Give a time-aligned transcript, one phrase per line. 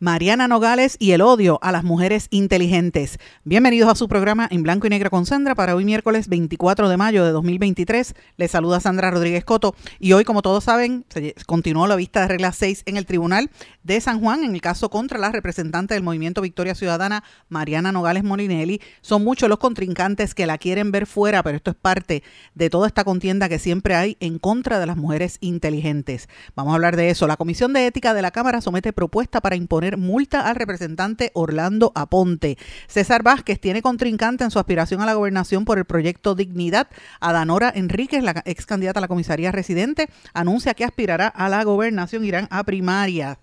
[0.00, 3.18] Mariana Nogales y el odio a las mujeres inteligentes.
[3.42, 6.96] Bienvenidos a su programa en blanco y negro con Sandra para hoy miércoles 24 de
[6.96, 8.14] mayo de 2023.
[8.36, 12.28] Les saluda Sandra Rodríguez Coto y hoy, como todos saben, se continuó la vista de
[12.28, 13.50] regla 6 en el Tribunal
[13.82, 18.22] de San Juan en el caso contra la representante del Movimiento Victoria Ciudadana, Mariana Nogales
[18.22, 18.80] Molinelli.
[19.00, 22.22] Son muchos los contrincantes que la quieren ver fuera, pero esto es parte
[22.54, 26.28] de toda esta contienda que siempre hay en contra de las mujeres inteligentes.
[26.54, 27.26] Vamos a hablar de eso.
[27.26, 31.92] La Comisión de Ética de la Cámara somete propuesta para imponer multa al representante Orlando
[31.94, 32.58] Aponte.
[32.86, 36.88] César Vázquez tiene contrincante en su aspiración a la gobernación por el proyecto Dignidad.
[37.20, 42.24] Adanora Enríquez, la ex candidata a la comisaría residente, anuncia que aspirará a la gobernación,
[42.24, 43.38] irán a primaria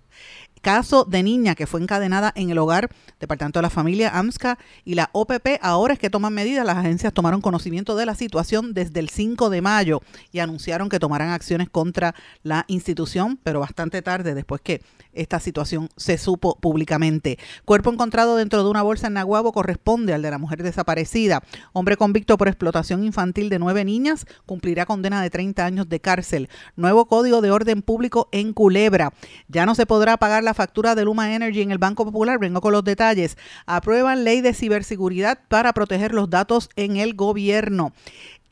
[0.66, 4.94] caso de niña que fue encadenada en el hogar, Departamento de la Familia, AMSCA y
[4.94, 6.66] la OPP, ahora es que toman medidas.
[6.66, 10.98] Las agencias tomaron conocimiento de la situación desde el 5 de mayo y anunciaron que
[10.98, 14.82] tomarán acciones contra la institución, pero bastante tarde después que
[15.16, 17.38] esta situación se supo públicamente.
[17.64, 21.42] Cuerpo encontrado dentro de una bolsa en Naguabo corresponde al de la mujer desaparecida.
[21.72, 26.48] Hombre convicto por explotación infantil de nueve niñas cumplirá condena de 30 años de cárcel.
[26.76, 29.12] Nuevo código de orden público en Culebra.
[29.48, 32.38] Ya no se podrá pagar la factura de Luma Energy en el Banco Popular.
[32.38, 33.36] Vengo con los detalles.
[33.66, 37.92] Aprueban ley de ciberseguridad para proteger los datos en el gobierno.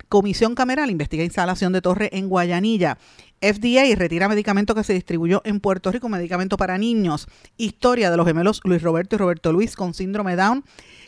[0.09, 2.99] Comisión Cameral investiga instalación de torre en Guayanilla.
[3.45, 7.29] FDA retira medicamento que se distribuyó en Puerto Rico, medicamento para niños.
[7.59, 10.65] Historia de los gemelos Luis Roberto y Roberto Luis con síndrome Down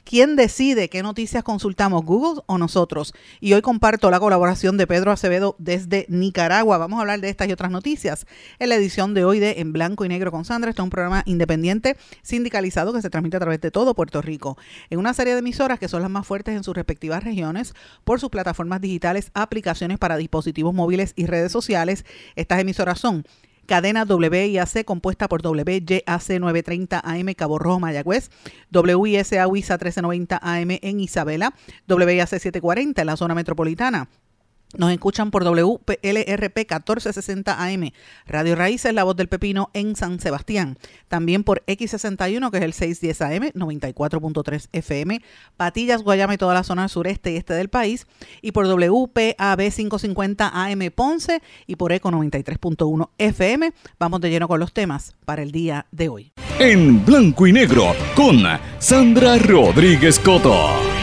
[0.08, 3.12] ¿Quién decide qué noticias consultamos, Google o nosotros?
[3.40, 6.78] Y hoy comparto la colaboración de Pedro Acevedo desde Nicaragua.
[6.78, 8.24] Vamos a hablar de estas y otras noticias
[8.60, 10.70] en la edición de hoy de En Blanco y Negro con Sandra.
[10.70, 14.56] Este es un programa independiente sindicalizado que se transmite a través de todo Puerto Rico
[14.90, 17.74] en una serie de emisoras que son las más fuertes en sus respectivas regiones
[18.04, 22.04] por sus plataformas digitales, aplicaciones para dispositivos móviles y redes sociales.
[22.36, 23.26] Estas emisoras son
[23.66, 28.30] cadena WIAC compuesta por WYAC 930 AM Cabo Rojo Mayagüez,
[28.72, 31.54] WISA WISA 1390 AM en Isabela,
[31.88, 34.08] WIAC 740 en la zona metropolitana,
[34.78, 37.90] nos escuchan por WLRP 1460 AM,
[38.26, 40.78] Radio Raíces, La Voz del Pepino en San Sebastián.
[41.08, 45.20] También por X61, que es el 610 AM, 94.3 FM,
[45.56, 48.06] Patillas, Guayama y toda la zona sureste y este del país.
[48.42, 53.72] Y por WPAB 550 AM Ponce y por ECO 93.1 FM.
[53.98, 56.32] Vamos de lleno con los temas para el día de hoy.
[56.58, 58.42] En blanco y negro con
[58.78, 60.95] Sandra Rodríguez Coto.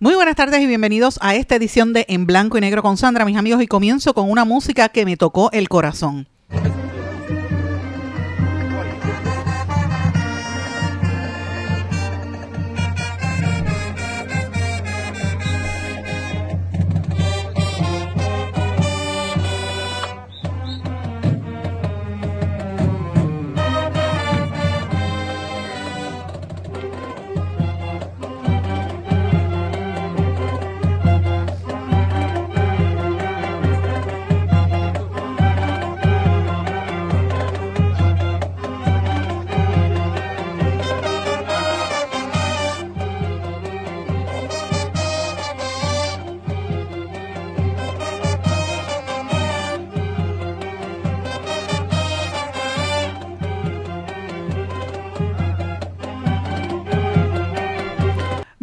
[0.00, 3.24] Muy buenas tardes y bienvenidos a esta edición de En Blanco y Negro con Sandra,
[3.24, 6.28] mis amigos, y comienzo con una música que me tocó el corazón.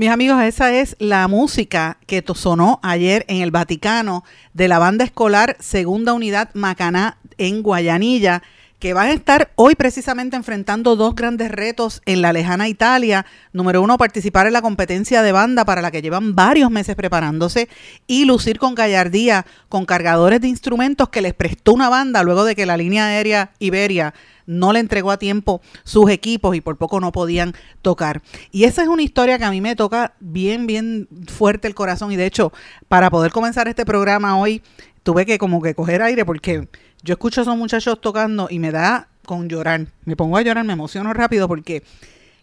[0.05, 4.23] Mis amigos, esa es la música que sonó ayer en el Vaticano
[4.53, 8.43] de la banda escolar Segunda Unidad Macaná en Guayanilla,
[8.77, 13.25] que van a estar hoy precisamente enfrentando dos grandes retos en la lejana Italia.
[13.51, 17.67] Número uno, participar en la competencia de banda para la que llevan varios meses preparándose
[18.05, 22.55] y lucir con gallardía con cargadores de instrumentos que les prestó una banda luego de
[22.55, 24.13] que la línea aérea Iberia
[24.45, 28.21] no le entregó a tiempo sus equipos y por poco no podían tocar.
[28.51, 32.11] Y esa es una historia que a mí me toca bien, bien fuerte el corazón.
[32.11, 32.51] Y de hecho,
[32.87, 34.61] para poder comenzar este programa hoy,
[35.03, 36.67] tuve que como que coger aire porque
[37.03, 39.87] yo escucho a esos muchachos tocando y me da con llorar.
[40.05, 41.83] Me pongo a llorar, me emociono rápido porque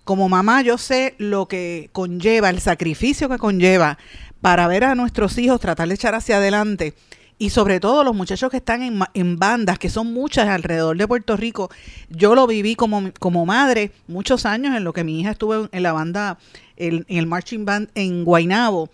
[0.04, 3.98] como mamá yo sé lo que conlleva, el sacrificio que conlleva
[4.40, 6.94] para ver a nuestros hijos tratar de echar hacia adelante
[7.42, 11.08] y sobre todo los muchachos que están en, en, bandas, que son muchas alrededor de
[11.08, 11.70] Puerto Rico.
[12.08, 15.82] Yo lo viví como, como madre muchos años en lo que mi hija estuvo en
[15.82, 16.38] la banda,
[16.76, 18.90] en, en el marching band en Guainabo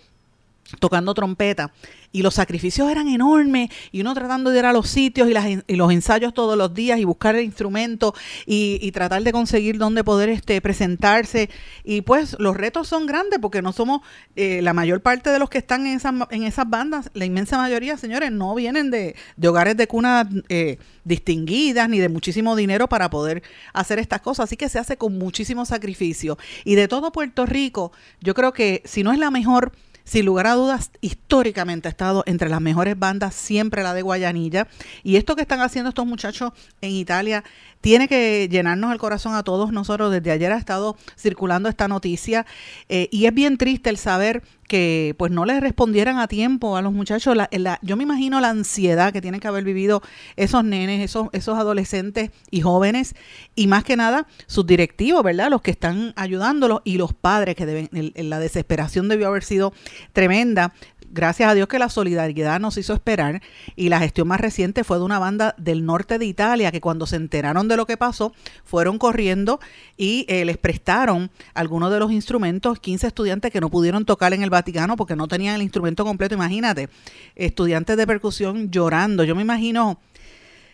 [0.78, 1.72] tocando trompeta
[2.12, 5.46] y los sacrificios eran enormes y uno tratando de ir a los sitios y, las,
[5.66, 8.14] y los ensayos todos los días y buscar el instrumento
[8.46, 11.50] y, tratar de conseguir dónde poder este, presentarse.
[11.84, 14.00] Y pues los retos son grandes porque no somos
[14.34, 17.58] eh, la mayor parte de los que están en esas, en esas bandas, la inmensa
[17.58, 19.14] mayoría señores no vienen de,
[19.46, 23.42] hogares de cuna eh, distinguidas ni de muchísimo dinero para poder
[23.72, 26.38] hacer estas cosas, así que se hace con muchísimo sacrificio.
[26.64, 29.72] Y de todo Puerto Rico yo creo que si no es la mejor
[30.08, 34.66] sin lugar a dudas, históricamente ha estado entre las mejores bandas, siempre la de Guayanilla.
[35.02, 37.44] Y esto que están haciendo estos muchachos en Italia
[37.80, 40.10] tiene que llenarnos el corazón a todos nosotros.
[40.10, 42.46] Desde ayer ha estado circulando esta noticia
[42.88, 46.82] eh, y es bien triste el saber que pues no les respondieran a tiempo a
[46.82, 47.36] los muchachos.
[47.36, 50.02] La, yo me imagino la ansiedad que tienen que haber vivido
[50.36, 53.16] esos nenes, esos, esos adolescentes y jóvenes
[53.56, 55.48] y más que nada sus directivos, ¿verdad?
[55.50, 59.72] Los que están ayudándolos y los padres que deben, la desesperación debió haber sido
[60.12, 60.74] tremenda
[61.10, 63.42] gracias a Dios que la solidaridad nos hizo esperar
[63.76, 67.06] y la gestión más reciente fue de una banda del norte de Italia que cuando
[67.06, 68.32] se enteraron de lo que pasó
[68.64, 69.60] fueron corriendo
[69.96, 74.42] y eh, les prestaron algunos de los instrumentos, 15 estudiantes que no pudieron tocar en
[74.42, 76.88] el Vaticano porque no tenían el instrumento completo, imagínate,
[77.34, 79.98] estudiantes de percusión llorando, yo me imagino,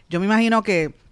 [0.09, 1.04] yo me imagino que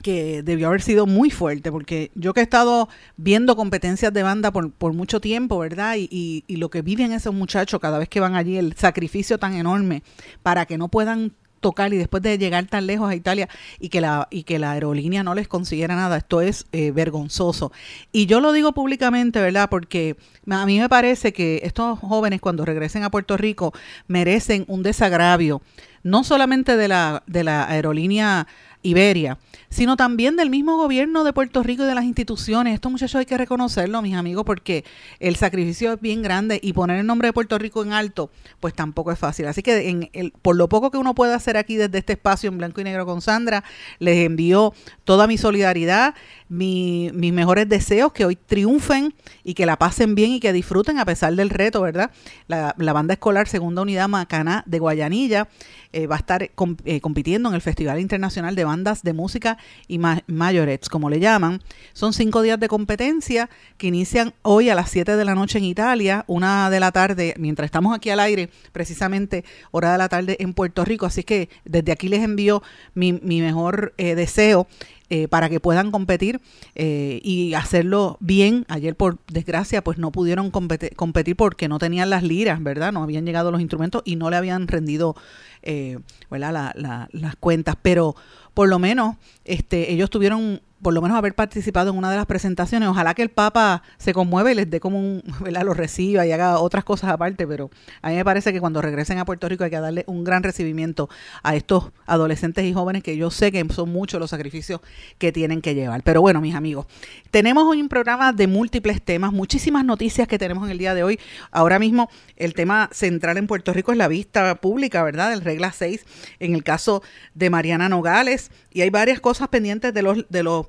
[0.00, 4.50] que debió haber sido muy fuerte, porque yo que he estado viendo competencias de banda
[4.50, 5.96] por, por mucho tiempo, ¿verdad?
[5.98, 9.54] Y, y, lo que viven esos muchachos cada vez que van allí, el sacrificio tan
[9.54, 10.02] enorme
[10.42, 13.48] para que no puedan tocar y después de llegar tan lejos a Italia
[13.80, 17.72] y que la y que la aerolínea no les consiguiera nada esto es eh, vergonzoso
[18.10, 20.16] y yo lo digo públicamente verdad porque
[20.50, 23.72] a mí me parece que estos jóvenes cuando regresen a Puerto Rico
[24.08, 25.62] merecen un desagravio
[26.02, 28.48] no solamente de la de la aerolínea
[28.82, 29.38] Iberia,
[29.68, 32.74] sino también del mismo gobierno de Puerto Rico y de las instituciones.
[32.74, 34.84] Estos muchachos hay que reconocerlo, mis amigos, porque
[35.20, 38.30] el sacrificio es bien grande y poner el nombre de Puerto Rico en alto,
[38.60, 39.46] pues tampoco es fácil.
[39.46, 42.48] Así que en el, por lo poco que uno puede hacer aquí desde este espacio
[42.50, 43.64] en blanco y negro con Sandra,
[43.98, 44.74] les envío
[45.04, 46.14] toda mi solidaridad,
[46.52, 51.06] mis mejores deseos, que hoy triunfen y que la pasen bien y que disfruten a
[51.06, 52.10] pesar del reto, ¿verdad?
[52.46, 55.48] La, banda escolar Segunda Unidad Macana de Guayanilla
[55.94, 59.56] eh, va a estar eh, compitiendo en el Festival Internacional de Bandas de Música
[59.88, 61.62] y Mayorets, como le llaman.
[61.94, 65.64] Son cinco días de competencia que inician hoy a las 7 de la noche en
[65.64, 70.36] Italia, una de la tarde, mientras estamos aquí al aire, precisamente hora de la tarde
[70.38, 71.06] en Puerto Rico.
[71.06, 72.62] Así que desde aquí les envío
[72.94, 74.66] mi, mejor eh, deseo
[75.14, 76.40] eh, para que puedan competir
[76.74, 78.64] eh, y hacerlo bien.
[78.68, 82.92] Ayer, por desgracia, pues no pudieron competir, porque no tenían las liras, ¿verdad?
[82.92, 85.14] No habían llegado los instrumentos y no le habían rendido
[85.60, 85.98] eh,
[86.30, 87.76] las cuentas.
[87.82, 88.16] Pero
[88.54, 92.26] por lo menos este, ellos tuvieron por lo menos haber participado en una de las
[92.26, 92.88] presentaciones.
[92.88, 95.62] Ojalá que el Papa se conmueva y les dé como un, ¿verdad?
[95.62, 97.70] Lo reciba y haga otras cosas aparte, pero
[98.02, 100.42] a mí me parece que cuando regresen a Puerto Rico hay que darle un gran
[100.42, 101.08] recibimiento
[101.42, 104.80] a estos adolescentes y jóvenes que yo sé que son muchos los sacrificios
[105.18, 106.02] que tienen que llevar.
[106.02, 106.86] Pero bueno, mis amigos,
[107.30, 111.04] tenemos hoy un programa de múltiples temas, muchísimas noticias que tenemos en el día de
[111.04, 111.20] hoy.
[111.52, 115.32] Ahora mismo el tema central en Puerto Rico es la vista pública, ¿verdad?
[115.32, 116.04] El regla 6
[116.40, 117.02] en el caso
[117.34, 120.66] de Mariana Nogales y hay varias cosas pendientes de los de los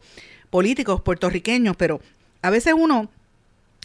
[0.50, 2.00] políticos puertorriqueños, pero
[2.43, 3.10] a veces uno,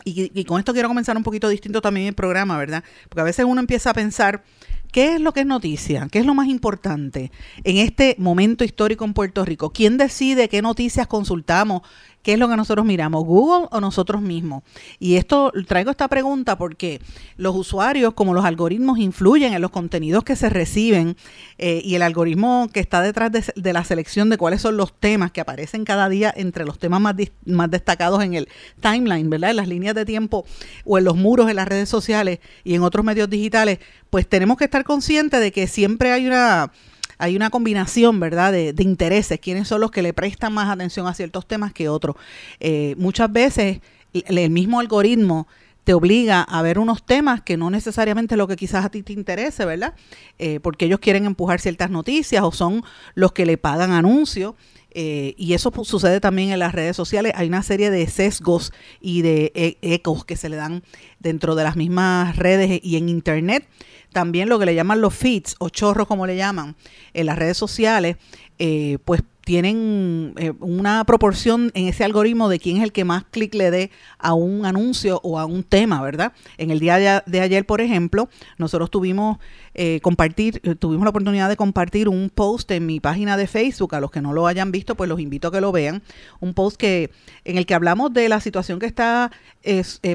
[0.04, 2.84] y, con esto quiero comenzar un poquito distinto también el programa, ¿verdad?
[3.08, 4.44] Porque a veces uno empieza a pensar,
[4.92, 6.08] ¿qué es lo que es noticia?
[6.12, 7.32] ¿Qué es lo más importante
[7.64, 9.70] en este momento histórico en Puerto Rico?
[9.72, 11.82] ¿Quién decide qué noticias consultamos?
[12.22, 13.24] ¿Qué es lo que nosotros miramos?
[13.24, 14.62] ¿Google o nosotros mismos?
[14.98, 17.00] Y esto traigo esta pregunta porque
[17.36, 21.16] los usuarios, como los algoritmos, influyen en los contenidos que se reciben
[21.58, 25.30] eh, y el algoritmo que está detrás de, la selección de cuáles son los temas
[25.30, 27.14] que aparecen cada día entre los temas más,
[27.46, 28.48] más destacados en el
[28.80, 29.50] timeline, ¿verdad?
[29.50, 30.44] En las líneas de tiempo
[30.84, 33.78] o en los muros en las redes sociales y en otros medios digitales,
[34.10, 36.72] pues tenemos que estar conscientes de que siempre hay una
[37.18, 41.14] hay una combinación, ¿verdad?, de, intereses, quiénes son los que le prestan más atención a
[41.14, 42.16] ciertos temas que otros.
[42.60, 43.80] Eh, muchas veces
[44.12, 45.48] el, mismo algoritmo
[45.84, 49.12] te obliga a ver unos temas que no necesariamente lo que quizás a ti te
[49.12, 49.94] interese, ¿verdad?
[50.38, 52.84] Eh, porque ellos quieren empujar ciertas noticias o son
[53.14, 54.54] los que le pagan anuncios.
[54.90, 57.32] Eh, y eso sucede también en las redes sociales.
[57.36, 60.82] Hay una serie de sesgos y de e, ecos que se le dan
[61.20, 63.68] dentro de las mismas redes y en Internet
[64.12, 66.76] también lo que le llaman los feeds o chorros como le llaman
[67.14, 68.16] en las redes sociales,
[68.58, 73.24] eh, pues tienen eh, una proporción en ese algoritmo de quién es el que más
[73.30, 76.34] clic le dé a un anuncio o a un tema, ¿verdad?
[76.58, 79.38] En el día de ayer, por ejemplo, nosotros tuvimos
[79.80, 83.94] eh, compartir, eh, tuvimos la oportunidad de compartir un post en mi página de Facebook.
[83.94, 86.02] A los que no lo hayan visto, pues los invito a que lo vean.
[86.40, 87.12] Un post que
[87.44, 89.30] en el que hablamos de la situación que está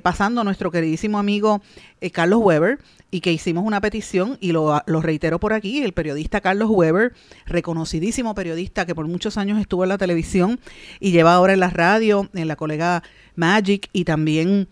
[0.02, 1.62] pasando nuestro queridísimo amigo
[2.12, 2.80] Carlos Weber
[3.10, 7.14] y que hicimos una petición y lo, lo, reitero por aquí, el periodista Carlos Weber,
[7.46, 10.60] reconocidísimo periodista que por muchos años estuvo en la televisión
[11.00, 13.04] y lleva ahora en la radio, en la colega
[13.36, 14.68] Magic y también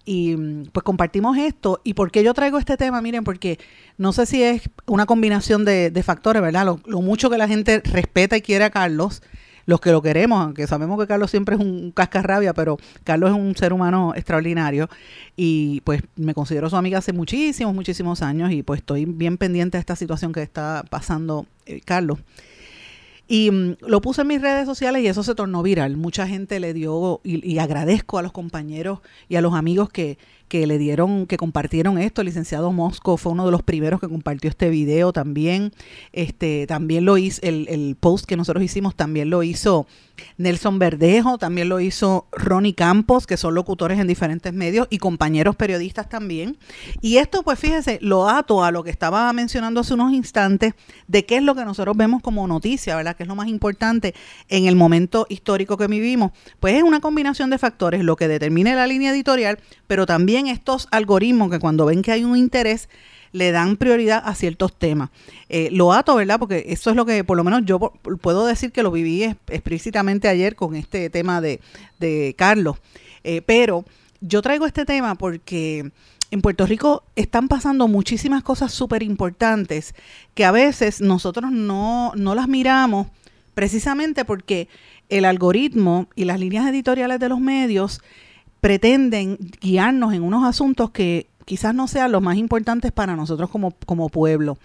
[0.06, 0.36] y
[0.72, 1.82] pues compartimos esto.
[1.84, 3.02] ¿Y por qué yo traigo este tema?
[3.02, 3.60] Miren, porque
[3.98, 6.78] no sé si es una combinación de, factores, ¿verdad?
[6.86, 9.24] Lo, mucho que la gente respeta y quiere a Carlos,
[9.66, 13.36] los que lo queremos, aunque sabemos que Carlos siempre es un cascarrabia, pero Carlos es
[13.36, 14.90] un ser humano extraordinario
[15.36, 19.78] y pues me considero su amiga hace muchísimos, muchísimos años y pues estoy bien pendiente
[19.78, 22.20] de esta situación que está pasando eh, Carlos.
[23.28, 25.98] Y mm, lo puse en mis redes sociales y eso se tornó viral.
[25.98, 30.68] Mucha gente le dio, y, agradezco a los compañeros y a los amigos que, que
[30.68, 32.22] le dieron, que compartieron esto.
[32.22, 35.72] El licenciado Mosco fue uno de los primeros que compartió este video también.
[36.14, 39.88] Este, también lo hizo, el, el post que nosotros hicimos también lo hizo
[40.38, 45.56] Nelson Verdejo, también lo hizo Ronnie Campos, que son locutores en diferentes medios y compañeros
[45.56, 46.58] periodistas también.
[47.02, 50.74] Y esto, pues fíjese, lo ato a lo que estaba mencionando hace unos instantes
[51.08, 53.16] de qué es lo que nosotros vemos como noticia, ¿verdad?
[53.16, 54.14] Que es lo más importante
[54.50, 56.32] en el momento histórico que vivimos.
[56.60, 60.88] Pues es una combinación de factores, lo que determine la línea editorial, pero también estos
[60.92, 62.90] algoritmos que cuando ven que hay un interés,
[63.36, 65.10] le dan prioridad a ciertos temas.
[65.50, 66.40] Eh, lo ato, ¿verdad?
[66.40, 67.80] Porque eso es lo que por lo menos yo
[68.22, 71.60] puedo decir que lo viví explícitamente ayer con este tema de,
[72.38, 72.78] Carlos.
[73.26, 73.84] Eh, pero
[74.22, 75.92] yo traigo este tema porque
[76.32, 79.96] en Puerto Rico están pasando muchísimas cosas súper importantes
[80.34, 83.08] que a veces nosotros no, no las miramos
[83.54, 84.70] precisamente porque
[85.10, 88.02] el algoritmo y las líneas editoriales de los medios
[88.66, 93.76] pretenden guiarnos en unos asuntos que quizás no sean los más importantes para nosotros como,
[93.86, 94.58] como pueblo.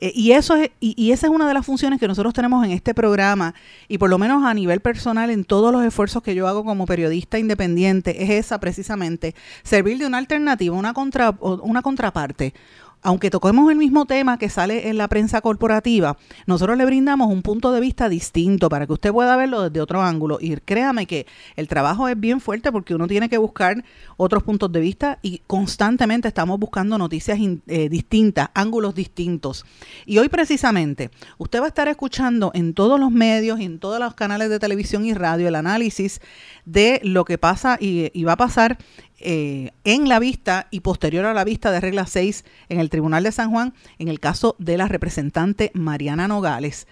[0.00, 2.70] Eh, y eso es, y, esa es una de las funciones que nosotros tenemos en
[2.70, 3.54] este programa,
[3.88, 6.86] y por lo menos a nivel personal, en todos los esfuerzos que yo hago como
[6.86, 12.54] periodista independiente, es esa precisamente, servir de una alternativa, una, contra, una contraparte,
[13.02, 16.16] aunque toquemos el mismo tema que sale en la prensa corporativa,
[16.46, 20.02] nosotros le brindamos un punto de vista distinto para que usted pueda verlo desde otro
[20.02, 20.38] ángulo.
[20.40, 23.84] Y créame que el trabajo es bien fuerte porque uno tiene que buscar
[24.16, 29.64] otros puntos de vista y constantemente estamos buscando noticias eh, distintas, ángulos distintos.
[30.06, 34.14] Y hoy precisamente usted va a estar escuchando en todos los medios en todos los
[34.14, 36.20] canales de televisión y radio el análisis
[36.64, 38.78] de lo que pasa y va a pasar
[39.24, 43.22] eh, en la vista y posterior a la vista de regla 6 en el Tribunal
[43.24, 46.86] de San Juan en el caso de la representante Mariana Nogales.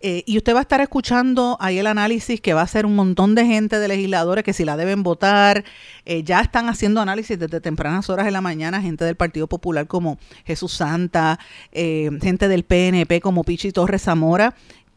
[0.00, 2.94] Eh, y usted va a estar escuchando ahí el análisis que va a hacer un
[2.94, 5.64] montón de gente de legisladores que si la deben votar,
[6.04, 9.86] eh, ya están haciendo análisis desde tempranas horas de la mañana, gente del Partido Popular
[9.86, 11.38] como Jesús Santa,
[11.72, 14.54] gente del PNP como Pichi Torres Zamora,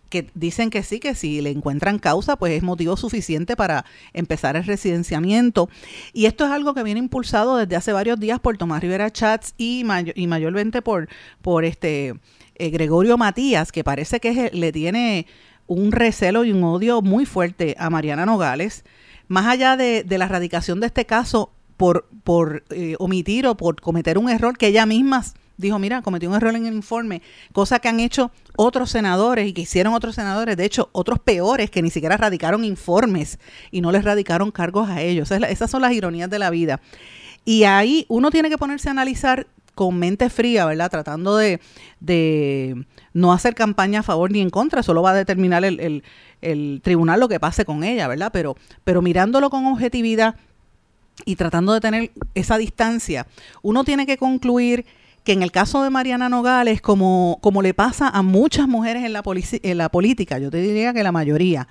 [0.09, 4.55] que dicen que sí, que si le encuentran causa, pues es motivo suficiente para empezar
[4.55, 5.69] el residenciamiento.
[6.13, 9.53] Y esto es algo que viene impulsado desde hace varios días por Tomás Rivera Chats
[9.57, 9.85] y,
[10.15, 11.07] y mayormente por,
[11.41, 12.15] por este
[12.55, 15.27] eh, Gregorio Matías, que parece que le tiene
[15.67, 18.83] un recelo y un odio muy fuerte a Mariana Nogales.
[19.27, 24.17] Más allá de, la erradicación de este caso por, por eh, omitir o por cometer
[24.17, 25.23] un error que ella misma
[25.59, 29.53] dijo, mira, cometió un error en el informe, cosa que han hecho otros senadores y
[29.53, 33.39] que hicieron otros senadores, de hecho, otros peores que ni siquiera radicaron informes
[33.71, 35.31] y no les radicaron cargos a ellos.
[35.31, 36.79] Esas son las ironías de la vida.
[37.45, 40.89] Y ahí uno tiene que ponerse a analizar con mente fría, ¿verdad?
[40.89, 41.59] Tratando de,
[41.99, 46.03] de no hacer campaña a favor ni en contra, solo va a determinar el, el,
[46.41, 48.29] el tribunal lo que pase con ella, ¿verdad?
[48.33, 50.35] Pero, pero mirándolo con objetividad
[51.25, 53.27] y tratando de tener esa distancia,
[53.61, 54.85] uno tiene que concluir
[55.23, 59.13] que en el caso de Mariana Nogales, como, como le pasa a muchas mujeres en
[59.13, 61.67] la, en la política, yo te diría que la mayoría,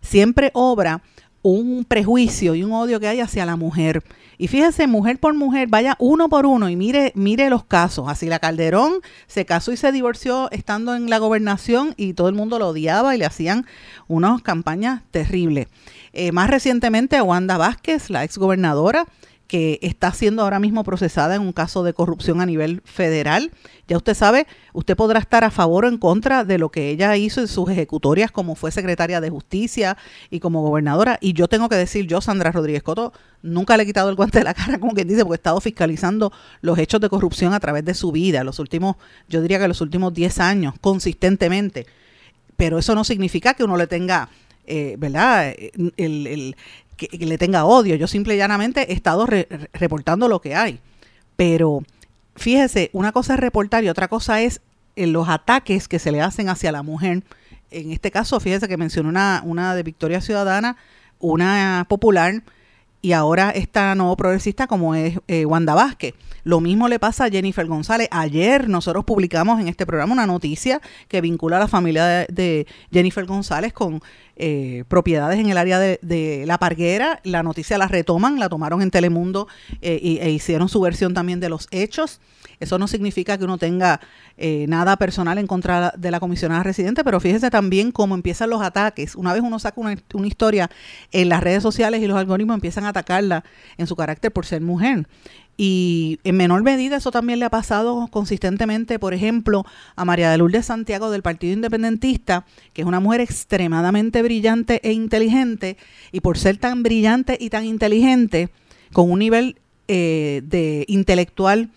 [0.00, 1.02] siempre obra
[1.42, 4.02] un prejuicio y un odio que hay hacia la mujer.
[4.36, 8.08] Y fíjese, mujer por mujer, vaya uno por uno y mire, mire los casos.
[8.08, 12.34] Así la Calderón se casó y se divorció estando en la gobernación y todo el
[12.34, 13.66] mundo lo odiaba y le hacían
[14.08, 15.68] unas campañas terribles.
[16.12, 19.06] Eh, más recientemente, Wanda Vázquez, la ex gobernadora,
[19.50, 23.50] que está siendo ahora mismo procesada en un caso de corrupción a nivel federal.
[23.88, 27.16] Ya usted sabe, usted podrá estar a favor o en contra de lo que ella
[27.16, 29.96] hizo en sus ejecutorias como fue secretaria de justicia
[30.30, 31.18] y como gobernadora.
[31.20, 34.38] Y yo tengo que decir, yo, Sandra Rodríguez Coto, nunca le he quitado el guante
[34.38, 37.58] de la cara, como quien dice, porque he estado fiscalizando los hechos de corrupción a
[37.58, 41.86] través de su vida, los últimos, yo diría que los últimos 10 años, consistentemente.
[42.56, 44.28] Pero eso no significa que uno le tenga...
[44.72, 45.52] Eh, ¿verdad?
[45.96, 46.54] el,
[47.08, 47.96] que, le tenga odio.
[47.96, 50.80] Yo simple y llanamente he estado reportando lo que hay.
[51.36, 51.82] Pero
[52.36, 54.60] fíjese, una cosa es reportar y otra cosa es
[54.96, 57.22] eh, los ataques que se le hacen hacia la mujer.
[57.70, 60.76] En este caso, fíjese que mencionó una, una de Victoria Ciudadana,
[61.18, 62.42] una popular,
[63.02, 66.14] y ahora esta nuevo progresista como es eh, Wanda Vázquez.
[66.44, 68.08] Lo mismo le pasa a Jennifer González.
[68.10, 73.24] Ayer nosotros publicamos en este programa una noticia que vincula a la familia de, Jennifer
[73.26, 74.00] González con
[74.36, 77.20] eh, propiedades en el área de, La Parguera.
[77.24, 79.48] La noticia la retoman, la tomaron en Telemundo
[79.82, 82.20] eh, e hicieron su versión también de los hechos.
[82.60, 84.00] Eso no significa que uno tenga
[84.36, 88.60] eh, nada personal en contra de la comisionada residente, pero fíjese también cómo empiezan los
[88.60, 89.16] ataques.
[89.16, 90.70] Una vez uno saca una, una historia
[91.10, 93.44] en las redes sociales y los algoritmos empiezan a atacarla
[93.78, 95.06] en su carácter por ser mujer.
[95.62, 100.38] Y en menor medida eso también le ha pasado consistentemente, por ejemplo, a María de
[100.38, 105.76] Lourdes Santiago del Partido Independentista, que es una mujer extremadamente brillante e inteligente,
[106.12, 108.48] y por ser tan brillante y tan inteligente,
[108.94, 111.68] con un nivel eh, de intelectual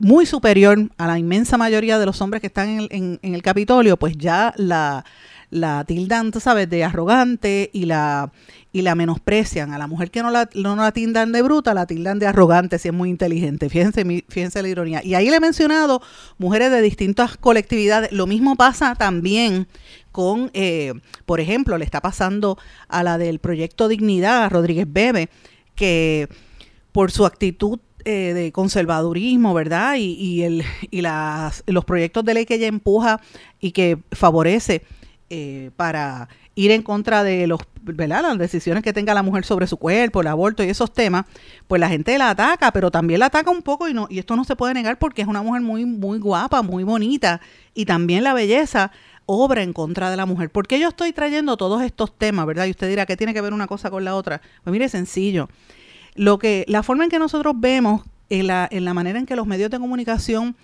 [0.00, 4.18] muy superior a la inmensa mayoría de los hombres que están en el, Capitolio, pues
[4.18, 5.04] ya la,
[5.50, 8.30] la tildan, tú sabes, de arrogante y la
[8.72, 9.72] y la menosprecian.
[9.72, 12.78] A la mujer que no la, no la tildan de bruta, la tildan de arrogante
[12.78, 13.68] si es muy inteligente.
[13.68, 15.04] Fíjense, fíjense la ironía.
[15.04, 16.02] Y ahí le he mencionado
[16.38, 18.12] mujeres de distintas colectividades.
[18.12, 19.66] Lo mismo pasa también
[20.12, 20.94] con, eh,
[21.26, 25.28] por ejemplo, le está pasando a la del proyecto Dignidad, Rodríguez Bebe,
[25.74, 26.28] que
[26.92, 29.96] por su actitud eh, de conservadurismo, ¿verdad?
[29.96, 33.20] Y, y, el, y las, los proyectos de ley que ella empuja
[33.60, 34.82] y que favorece
[35.30, 38.22] eh, para ir en contra de los, ¿verdad?
[38.22, 41.26] las decisiones que tenga la mujer sobre su cuerpo, el aborto y esos temas,
[41.66, 44.36] pues la gente la ataca, pero también la ataca un poco y no y esto
[44.36, 47.40] no se puede negar porque es una mujer muy muy guapa, muy bonita
[47.74, 48.90] y también la belleza
[49.26, 50.50] obra en contra de la mujer.
[50.50, 52.64] ¿Por qué yo estoy trayendo todos estos temas, verdad?
[52.64, 54.40] Y usted dirá que tiene que ver una cosa con la otra.
[54.64, 55.50] Pues mire, sencillo.
[56.14, 59.36] Lo que la forma en que nosotros vemos en la en la manera en que
[59.36, 60.56] los medios de comunicación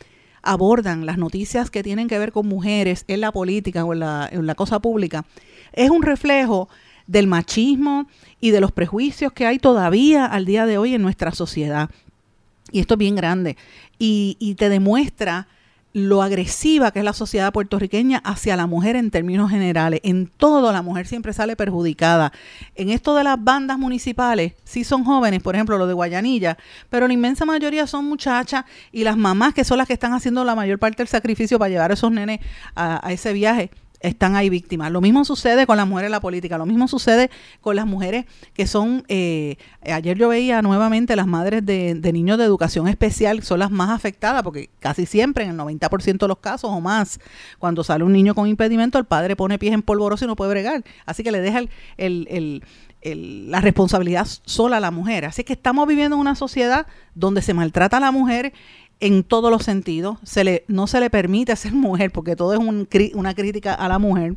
[0.45, 4.29] abordan las noticias que tienen que ver con mujeres en la política o en la,
[4.31, 5.25] en la cosa pública,
[5.73, 6.69] es un reflejo
[7.07, 8.07] del machismo
[8.41, 11.91] y de los prejuicios que hay todavía al día de hoy en nuestra sociedad.
[12.73, 13.57] Y esto es bien grande.
[13.99, 15.49] Y, y te demuestra
[15.95, 20.01] lo agresiva que es la sociedad puertorriqueña hacia la mujer en términos generales.
[20.03, 22.33] En todo la mujer siempre sale perjudicada.
[22.75, 26.59] En esto de las bandas municipales, sí son jóvenes, por ejemplo, lo de Guayanilla,
[26.91, 30.45] pero la inmensa mayoría son muchachas y las mamás que son las que están haciendo
[30.45, 32.41] la mayor parte del sacrificio para llevar a esos nenes
[32.75, 33.71] a, a ese viaje
[34.05, 34.93] están ahí víctimas.
[34.93, 38.27] Lo mismo sucede con las mujeres en la política, lo mismo sucede con las mujeres
[38.53, 43.59] que son, eh, ayer yo veía nuevamente las madres de, niños de educación especial, son
[43.59, 47.19] las más afectadas, porque casi siempre, en el 90% de los casos o más,
[47.59, 50.51] cuando sale un niño con impedimento, el padre pone pies en polvoroso y no puede
[50.51, 50.85] bregar.
[51.07, 51.63] Así que le deja
[51.97, 52.63] el,
[53.03, 55.25] la responsabilidad sola a la mujer.
[55.25, 58.53] Así que estamos viviendo en una sociedad donde se maltrata a la mujer
[59.01, 60.19] en todos los sentidos.
[60.69, 62.61] No se le permite ser mujer porque todo es
[63.15, 64.37] una crítica a la mujer.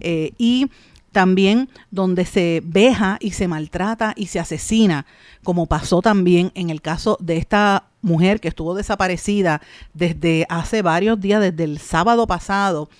[0.00, 0.70] Eh, y
[1.12, 5.06] también donde se veja y se maltrata y se asesina,
[5.42, 9.62] como pasó también en el caso de esta mujer que estuvo desaparecida
[9.94, 12.90] desde hace varios días, desde el sábado pasado,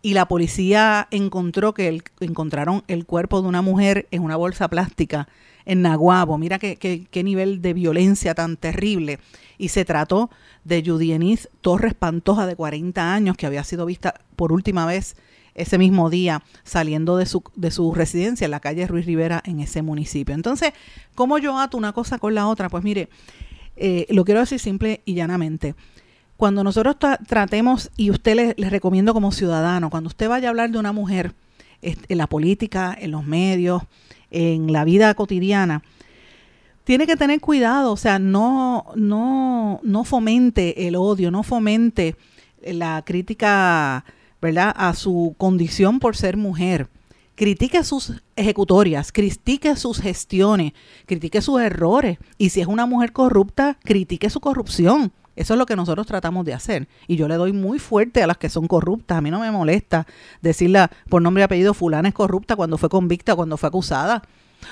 [0.00, 5.28] y la policía encontró que encontraron el cuerpo de una mujer en una bolsa plástica
[5.66, 6.38] en Naguabo.
[6.38, 9.18] Mira qué, qué nivel de violencia tan terrible.
[9.58, 10.30] Y se trató
[10.64, 15.16] de Judieniz Torres Pantoja, de 40 años, que había sido vista por última vez
[15.56, 19.60] ese mismo día saliendo de su, de su residencia en la calle Ruiz Rivera en
[19.60, 20.34] ese municipio.
[20.34, 20.72] Entonces,
[21.14, 22.68] ¿cómo yo ato una cosa con la otra?
[22.68, 23.08] Pues mire,
[23.76, 25.74] eh, lo quiero decir simple y llanamente.
[26.36, 30.78] Cuando nosotros tratemos, y usted le, recomiendo como ciudadano, cuando usted vaya a hablar de
[30.78, 31.34] una mujer
[31.80, 33.82] en la política, en los medios,
[34.30, 35.82] en la vida cotidiana,
[36.84, 42.14] tiene que tener cuidado, o sea, no, no, no fomente el odio, no fomente
[42.62, 44.04] la crítica,
[44.40, 46.88] ¿verdad?, a su condición por ser mujer.
[47.36, 50.72] critique sus ejecutorias, critique sus gestiones,
[51.06, 52.18] critique sus errores.
[52.38, 55.12] Y si es una mujer corrupta, critique su corrupción.
[55.36, 56.88] Eso es lo que nosotros tratamos de hacer.
[57.06, 59.18] Y yo le doy muy fuerte a las que son corruptas.
[59.18, 60.06] A mí no me molesta
[60.40, 64.22] decirla por nombre y apellido, fulana es corrupta cuando fue convicta, cuando fue acusada.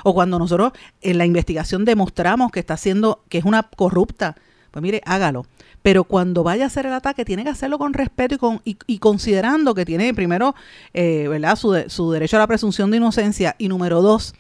[0.03, 0.73] O cuando nosotros
[1.03, 4.35] en la investigación demostramos que está haciendo, que es una corrupta.
[4.71, 5.47] Pues mire, hágalo.
[5.83, 8.99] Pero cuando vaya a hacer el ataque, tiene que hacerlo con respeto y, con, y,
[8.99, 10.55] considerando que tiene primero,
[10.95, 11.57] eh, ¿verdad?
[11.57, 13.55] Su, su derecho a la presunción de inocencia.
[13.59, 14.35] Y número dos,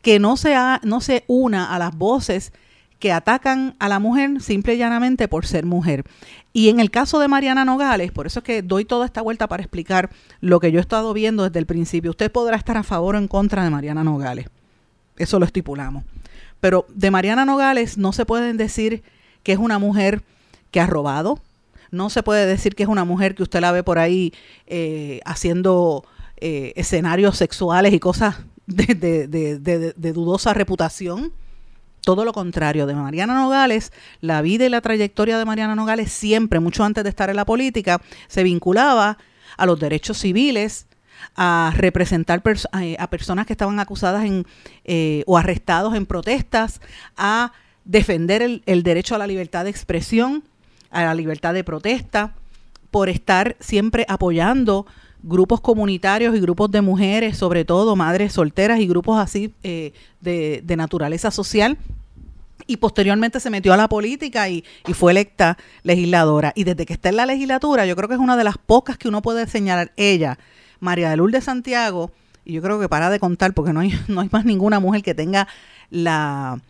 [0.00, 2.52] que no se, no se una a las voces
[2.98, 6.04] que atacan a la mujer simple y llanamente por ser mujer.
[6.52, 9.46] Y en el caso de Mariana Nogales, por eso es que doy toda esta vuelta
[9.46, 12.10] para explicar lo que yo he estado viendo desde el principio.
[12.10, 14.46] Usted podrá estar a favor o en contra de Mariana Nogales.
[15.18, 16.04] Eso lo estipulamos.
[16.60, 19.02] Pero de Mariana Nogales no se pueden decir
[19.42, 20.22] que es una mujer
[20.70, 21.38] que ha robado.
[21.90, 24.32] No se puede decir que es una mujer que usted la ve por ahí
[24.66, 26.04] eh, haciendo
[26.38, 31.32] eh, escenarios sexuales y cosas de dudosa reputación
[32.06, 36.60] todo lo contrario, de Mariana Nogales, la vida y la trayectoria de Mariana Nogales siempre,
[36.60, 39.18] mucho antes de estar en la política, se vinculaba
[39.56, 40.86] a los derechos civiles,
[41.34, 42.44] a representar
[42.80, 44.46] eh, a personas que estaban acusadas en,
[44.84, 46.80] eh, o arrestados en protestas,
[47.16, 47.50] a
[47.84, 50.44] defender el, el derecho a la libertad de expresión,
[50.92, 52.34] a la libertad de protesta,
[52.92, 54.86] por estar siempre apoyando
[55.22, 60.62] grupos comunitarios y grupos de mujeres, sobre todo madres solteras y grupos así eh, de,
[60.64, 61.78] de, naturaleza social.
[62.66, 66.52] Y posteriormente se metió a la política y, y, fue electa legisladora.
[66.56, 68.98] Y desde que está en la legislatura, yo creo que es una de las pocas
[68.98, 69.92] que uno puede señalar.
[69.96, 70.38] Ella,
[70.80, 72.10] María de Lourdes Santiago,
[72.44, 75.02] y yo creo que para de contar porque no hay, no hay más ninguna mujer
[75.02, 75.46] que tenga
[75.90, 76.60] la,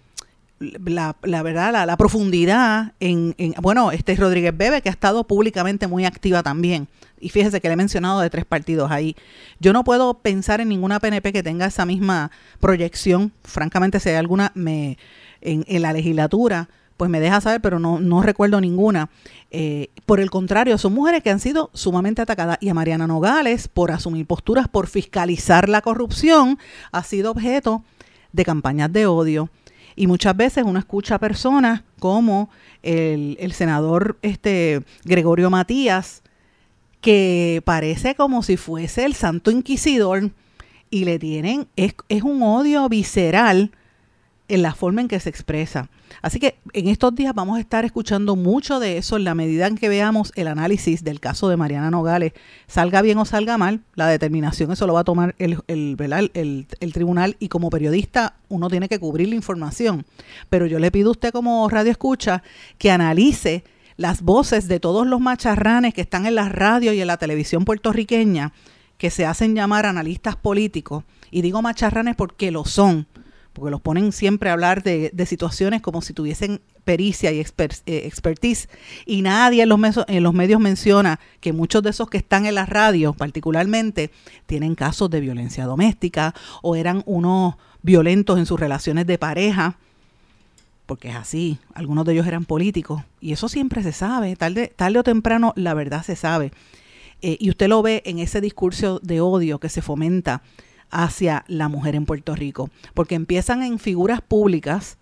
[0.58, 5.86] la, la, verdad, la, profundidad en, en, bueno, este Rodríguez Bebe, que ha estado públicamente
[5.86, 6.88] muy activa también.
[7.18, 9.16] Y fíjese que le he mencionado de tres partidos ahí.
[9.58, 13.32] Yo no puedo pensar en ninguna PNP que tenga esa misma proyección.
[13.42, 14.98] Francamente, si hay alguna me,
[15.40, 19.08] en, la legislatura, pues me deja saber, pero no, no recuerdo ninguna.
[19.50, 23.68] Eh, por el contrario, son mujeres que han sido sumamente atacadas y a Mariana Nogales,
[23.68, 26.58] por asumir posturas, por fiscalizar la corrupción,
[26.92, 27.82] ha sido objeto
[28.32, 29.48] de campañas de odio.
[29.94, 32.50] Y muchas veces uno escucha a personas como
[32.82, 36.22] el, el senador este, Gregorio Matías,
[37.00, 40.30] que parece como si fuese el santo inquisidor
[40.90, 43.72] y le tienen, es, es un odio visceral
[44.48, 45.88] en la forma en que se expresa.
[46.22, 49.66] Así que en estos días vamos a estar escuchando mucho de eso en la medida
[49.66, 52.32] en que veamos el análisis del caso de Mariana Nogales.
[52.66, 55.96] Salga bien o salga mal, la determinación eso lo va a tomar el, el,
[56.34, 60.06] el, el tribunal y como periodista uno tiene que cubrir la información.
[60.48, 62.42] Pero yo le pido a usted como radio escucha
[62.78, 63.64] que analice
[63.96, 67.64] las voces de todos los macharranes que están en la radio y en la televisión
[67.64, 68.52] puertorriqueña,
[68.98, 73.06] que se hacen llamar analistas políticos, y digo macharranes porque lo son,
[73.52, 77.46] porque los ponen siempre a hablar de, situaciones como si tuviesen pericia y eh,
[77.86, 78.68] expertise,
[79.06, 82.54] y nadie en los, en los medios menciona que muchos de esos que están en
[82.54, 84.10] la radio, particularmente,
[84.46, 89.78] tienen casos de violencia doméstica o eran unos violentos en sus relaciones de pareja,
[90.86, 94.98] porque es así, algunos de ellos eran políticos, y eso siempre se sabe, tarde, tarde
[94.98, 96.52] o temprano la verdad se sabe.
[97.22, 100.42] Eh, y usted lo ve en ese discurso de odio que se fomenta
[100.90, 104.98] hacia la mujer en Puerto Rico, porque empiezan en figuras públicas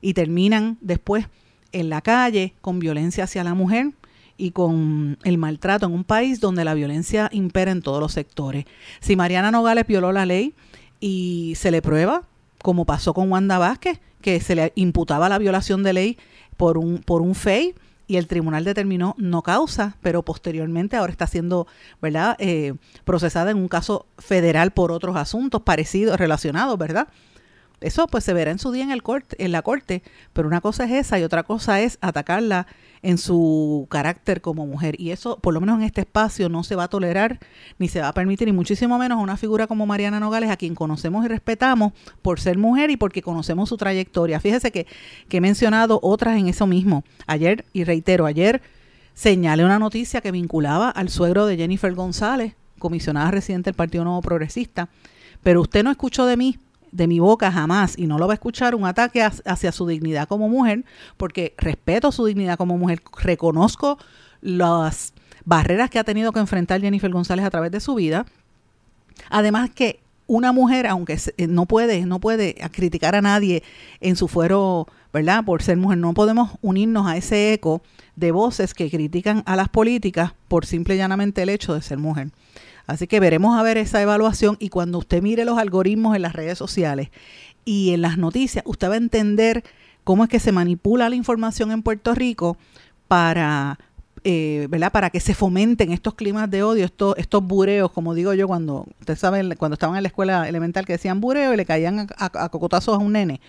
[0.00, 1.26] y terminan después
[1.72, 3.92] en la calle con violencia hacia la mujer
[4.38, 8.64] y con el maltrato en un país donde la violencia impera en todos los sectores.
[9.00, 10.54] Si Mariana Nogales violó la ley
[11.00, 12.22] y se le prueba,
[12.62, 16.18] como pasó con Wanda Vázquez, que se le imputaba la violación de ley
[16.56, 17.76] por un, por un FEI
[18.08, 21.68] y el tribunal determinó no causa, pero posteriormente ahora está siendo
[22.02, 22.34] ¿verdad?
[22.40, 27.06] Eh, procesada en un caso federal por otros asuntos parecidos, relacionados, ¿verdad?
[27.80, 30.60] Eso pues se verá en su día en, el corte, en la corte, pero una
[30.60, 32.66] cosa es esa y otra cosa es atacarla
[33.02, 34.94] en su carácter como mujer.
[34.98, 37.38] Y eso, por lo menos en este espacio, no se va a tolerar
[37.78, 40.56] ni se va a permitir, y muchísimo menos a una figura como Mariana Nogales, a
[40.56, 44.40] quien conocemos y respetamos por ser mujer y porque conocemos su trayectoria.
[44.40, 44.86] Fíjese que,
[45.30, 47.04] he mencionado otras en eso mismo.
[47.26, 48.62] Ayer, y reitero, ayer
[49.12, 54.22] señalé una noticia que vinculaba al suegro de Jennifer González, comisionada residente del Partido Nuevo
[54.22, 54.88] Progresista,
[55.42, 56.58] pero usted no escuchó de mí
[56.96, 60.26] de mi boca jamás y no lo va a escuchar un ataque hacia su dignidad
[60.26, 60.84] como mujer,
[61.16, 63.98] porque respeto su dignidad como mujer, reconozco
[64.40, 65.12] las
[65.44, 68.24] barreras que ha tenido que enfrentar Jennifer González a través de su vida.
[69.28, 73.62] Además que una mujer, aunque eh, no puede, no puede criticar a nadie
[74.00, 75.44] en su fuero, ¿verdad?
[75.44, 77.82] Por ser mujer, no podemos unirnos a ese eco
[78.16, 81.98] de voces que critican a las políticas por simple y llanamente el hecho de ser
[81.98, 82.30] mujer.
[82.86, 86.34] Así que veremos a ver esa evaluación y cuando usted mire los algoritmos en las
[86.34, 87.10] redes sociales
[87.64, 89.64] y en las noticias, usted va a entender
[90.04, 92.56] cómo es que se manipula la información en Puerto Rico
[93.08, 93.78] para
[94.28, 94.90] eh, ¿verdad?
[94.90, 98.84] Para que se fomenten estos climas de odio, estos, estos bureos, como digo yo, cuando,
[98.98, 102.48] ustedes saben, cuando estaban en la escuela elemental que decían bureo y le caían a,
[102.48, 103.40] cocotazos a un nene.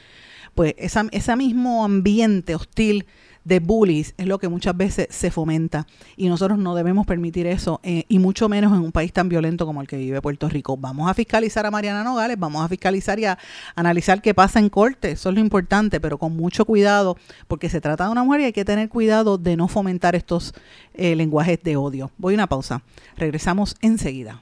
[0.57, 3.05] Pues ese mismo ambiente hostil
[3.43, 7.79] de bullies es lo que muchas veces se fomenta y nosotros no debemos permitir eso
[7.83, 10.75] eh, y mucho menos en un país tan violento como el que vive Puerto Rico.
[10.75, 13.37] Vamos a fiscalizar a Mariana Nogales, vamos a fiscalizar y a
[13.75, 17.17] analizar qué pasa en corte, eso es lo importante, pero con mucho cuidado
[17.47, 20.55] porque se trata de una mujer y hay que tener cuidado de no fomentar estos
[20.95, 22.09] eh, lenguajes de odio.
[22.17, 22.81] Voy a una pausa,
[23.15, 24.41] regresamos enseguida.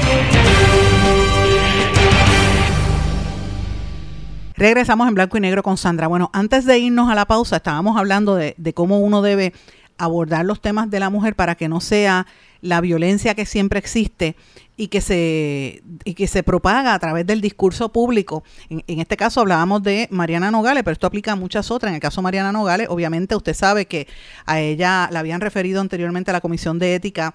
[4.61, 6.05] Regresamos en blanco y negro con Sandra.
[6.05, 9.53] Bueno, antes de irnos a la pausa, estábamos hablando de, cómo uno debe
[9.97, 12.27] abordar los temas de la mujer para que no sea
[12.61, 14.35] la violencia que siempre existe
[14.77, 18.43] y que se, y que se propaga a través del discurso público.
[18.69, 21.89] En, este caso hablábamos de Mariana Nogales, pero esto aplica a muchas otras.
[21.89, 24.07] En el caso de Mariana Nogales, obviamente usted sabe que
[24.45, 27.33] a ella la habían referido anteriormente a la Comisión de Ética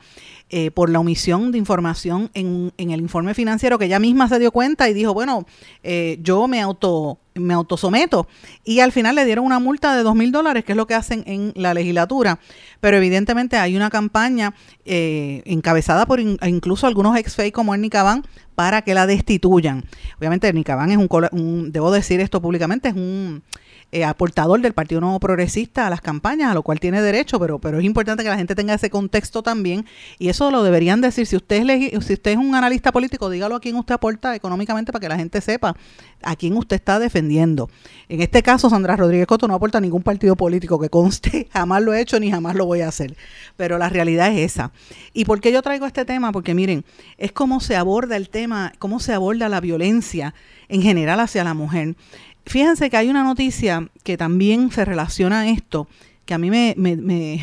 [0.48, 4.38] eh, por la omisión de información en, en, el informe financiero que ella misma se
[4.38, 5.44] dio cuenta y dijo, bueno,
[5.82, 8.26] eh, yo me auto me autosometo
[8.64, 10.94] y al final le dieron una multa de dos mil dólares, que es lo que
[10.94, 12.38] hacen en la legislatura.
[12.80, 14.54] Pero evidentemente hay una campaña
[14.84, 18.24] eh, encabezada por incluso algunos ex-FEI como Ernie Cabán
[18.56, 19.84] para que la destituyan.
[20.18, 23.44] Obviamente Ernie Cabán es un, debo decir esto públicamente, es un
[23.92, 27.60] eh, aportador del Partido Nuevo Progresista a las campañas, a lo cual tiene derecho, pero,
[27.60, 29.86] pero es importante que la gente tenga ese contexto también
[30.18, 31.26] y eso lo deberían decir.
[31.26, 34.90] Si usted es, si usted es un analista político, dígalo a quién usted aporta económicamente
[34.90, 35.76] para que la gente sepa
[36.22, 37.70] a quién usted está defendiendo.
[38.08, 41.94] En este caso, Sandra Rodríguez Coto no aporta ningún partido político que conste, jamás lo
[41.94, 43.16] he hecho ni jamás lo voy a hacer,
[43.56, 44.72] pero la realidad es esa.
[45.12, 46.32] ¿Y por qué yo traigo este tema?
[46.32, 46.84] Porque miren,
[47.18, 48.45] es cómo se aborda el tema,
[48.78, 50.34] cómo se aborda la violencia
[50.68, 51.96] en general hacia la mujer.
[52.44, 55.88] Fíjense que hay una noticia que también se relaciona a esto,
[56.24, 57.42] que a mí me, me,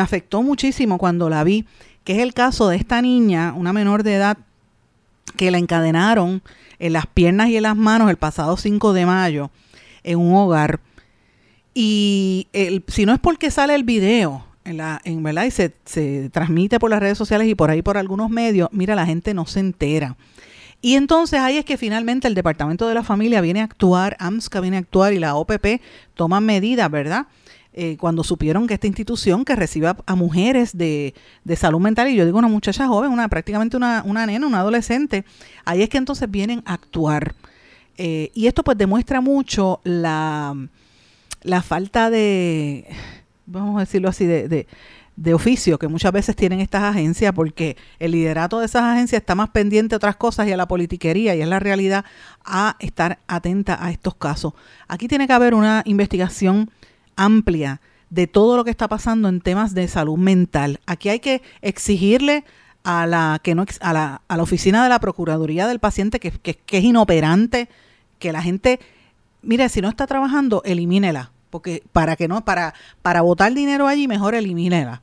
[0.00, 1.66] afectó muchísimo cuando la vi,
[2.02, 4.38] que es el caso de esta niña, una menor de edad,
[5.36, 6.42] que la encadenaron
[6.78, 9.50] en las piernas y en las manos el pasado 5 de mayo
[10.02, 10.80] en un hogar.
[11.74, 12.48] Y
[12.88, 16.78] si no es porque sale el video, en la, en verdad, y se, se transmite
[16.78, 19.60] por las redes sociales y por ahí por algunos medios, mira, la gente no se
[19.60, 20.16] entera.
[20.84, 24.60] Y entonces ahí es que finalmente el Departamento de la Familia viene a actuar, AMSCA
[24.60, 25.80] viene a actuar y la OPP
[26.14, 27.26] toman medidas, ¿verdad?
[27.72, 31.14] Eh, cuando supieron que esta institución que recibe a, mujeres de,
[31.56, 35.24] salud mental, y yo digo una muchacha joven, una prácticamente una, una nena, una adolescente,
[35.64, 37.34] ahí es que entonces vienen a actuar.
[37.96, 40.54] Eh, y esto pues demuestra mucho la,
[41.42, 42.86] la falta de,
[43.46, 44.66] vamos a decirlo así, de,
[45.16, 49.34] de oficio que muchas veces tienen estas agencias porque el liderato de esas agencias está
[49.34, 52.04] más pendiente a otras cosas y a la politiquería y es la realidad
[52.44, 54.54] a estar atenta a estos casos.
[54.88, 56.70] Aquí tiene que haber una investigación
[57.16, 57.80] amplia
[58.10, 60.80] de todo lo que está pasando en temas de salud mental.
[60.86, 62.44] Aquí hay que exigirle
[62.82, 66.30] a la que no a la, a la oficina de la Procuraduría del paciente que,
[66.30, 67.68] que es inoperante,
[68.18, 68.78] que la gente,
[69.42, 74.08] mire, si no está trabajando, elimínela porque para que no, para, para botar dinero allí,
[74.08, 75.02] mejor elimínela.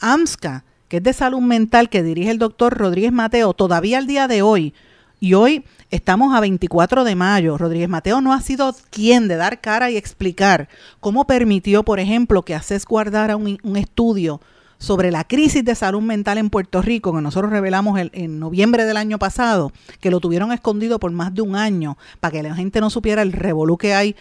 [0.00, 4.26] AMSCA, que es de salud mental, que dirige el doctor Rodríguez Mateo, todavía al día
[4.26, 4.74] de hoy,
[5.20, 9.60] y hoy estamos a 24 de mayo, Rodríguez Mateo no ha sido quien de dar
[9.60, 14.40] cara y explicar cómo permitió, por ejemplo, que ACES guardara un, un estudio
[14.78, 18.96] sobre la crisis de salud mental en Puerto Rico, que nosotros revelamos en noviembre del
[18.96, 22.80] año pasado, que lo tuvieron escondido por más de un año, para que la gente
[22.80, 24.16] no supiera el revolú que hay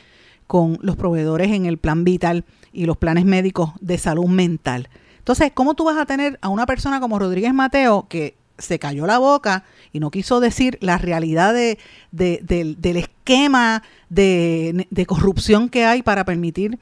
[0.47, 4.89] con los proveedores en el plan vital y los planes médicos de salud mental.
[5.19, 9.07] Entonces, ¿cómo tú vas a tener a una persona como Rodríguez Mateo que se cayó
[9.07, 11.77] la boca y no quiso decir la realidad de,
[12.11, 16.77] del esquema de, de corrupción que hay para permitir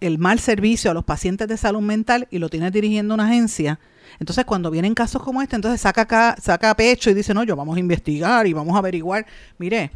[0.00, 3.78] el mal servicio a los pacientes de salud mental y lo tienes dirigiendo una agencia?
[4.18, 7.56] Entonces, cuando vienen casos como este, entonces saca acá, saca pecho y dice, no, yo
[7.56, 9.26] vamos a investigar y vamos a averiguar.
[9.58, 9.90] Mire,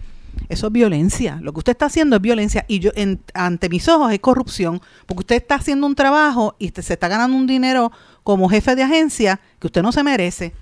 [0.49, 1.38] eso es violencia.
[1.40, 2.90] Lo que usted está haciendo es violencia y yo
[3.35, 7.37] ante mis ojos es corrupción, porque usted está haciendo un trabajo y se está ganando
[7.37, 7.92] un dinero
[8.23, 10.53] como jefe de agencia que usted no se merece.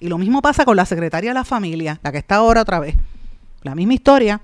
[0.00, 2.78] Y lo mismo pasa con la secretaria de la familia, la que está ahora otra
[2.80, 2.96] vez.
[3.62, 4.40] la misma historia,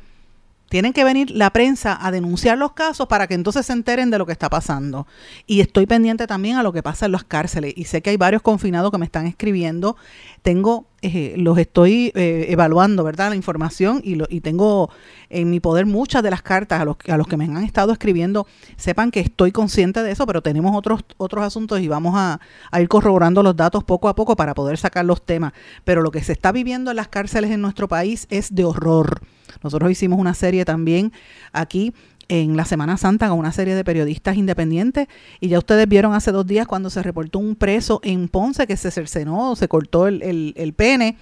[0.73, 4.17] tienen que venir la prensa a denunciar los casos para que entonces se enteren de
[4.17, 5.07] lo que está pasando.
[5.47, 7.75] Y estoy pendiente también a lo que pasa en las cárceles.
[7.77, 9.99] Y sé que hay varios confinados que me están escribiendo.
[10.41, 13.29] Tengo, eh, los estoy eh, evaluando, ¿verdad?
[13.29, 14.89] La información y, lo, y tengo
[15.29, 17.93] en mi poder muchas de las cartas a los, a los que me han estado
[17.93, 18.47] escribiendo.
[18.79, 22.81] Sepan que estoy consciente de eso, pero tenemos otros, otros asuntos y vamos a, a
[22.81, 25.53] ir corroborando los datos poco a poco para poder sacar los temas.
[25.85, 29.21] Pero lo que se está viviendo en las cárceles en nuestro país es de horror
[29.63, 31.13] nosotros hicimos una serie también
[31.53, 31.93] aquí
[32.29, 35.09] en la Semana Santa con una serie de periodistas independientes
[35.41, 38.77] y ya ustedes vieron hace dos días cuando se reportó un preso en Ponce que
[38.77, 41.17] se cercenó, se cortó el, pene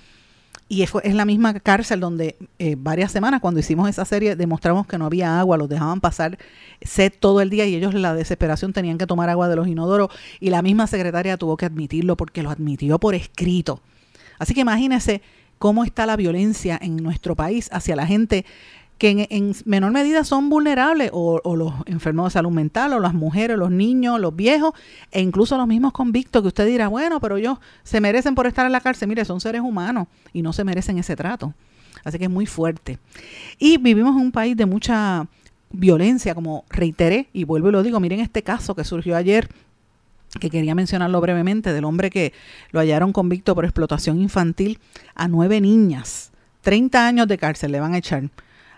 [0.68, 4.98] y es, la misma cárcel donde eh, varias semanas cuando hicimos esa serie demostramos que
[4.98, 6.38] no había agua, los dejaban pasar
[6.80, 10.10] sed todo el día y ellos la desesperación tenían que tomar agua de los inodoros
[10.38, 13.82] y la misma secretaria tuvo que admitirlo porque lo admitió por escrito.
[14.38, 15.22] Así que imagínense
[15.60, 18.46] cómo está la violencia en nuestro país hacia la gente
[18.96, 23.58] que en, menor medida son vulnerables, o, los enfermos de salud mental, o las mujeres,
[23.58, 24.72] los niños, los viejos,
[25.10, 28.64] e incluso los mismos convictos, que usted dirá, bueno, pero ellos se merecen por estar
[28.64, 29.08] en la cárcel.
[29.08, 31.54] Mire, son seres humanos y no se merecen ese trato.
[32.04, 32.98] Así que es muy fuerte.
[33.58, 35.26] Y vivimos en un país de mucha
[35.70, 39.48] violencia, como reiteré, y vuelvo y lo digo, miren este caso que surgió ayer
[40.38, 42.32] que quería mencionarlo brevemente, del hombre que
[42.70, 44.78] lo hallaron convicto por explotación infantil
[45.14, 46.30] a nueve niñas.
[46.62, 48.30] 30 años de cárcel le van a echar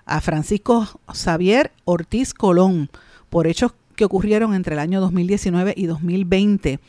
[0.07, 2.91] a Francisco Xavier Ortiz Colón
[3.29, 6.81] por hechos que ocurrieron entre el año 2019 y 2020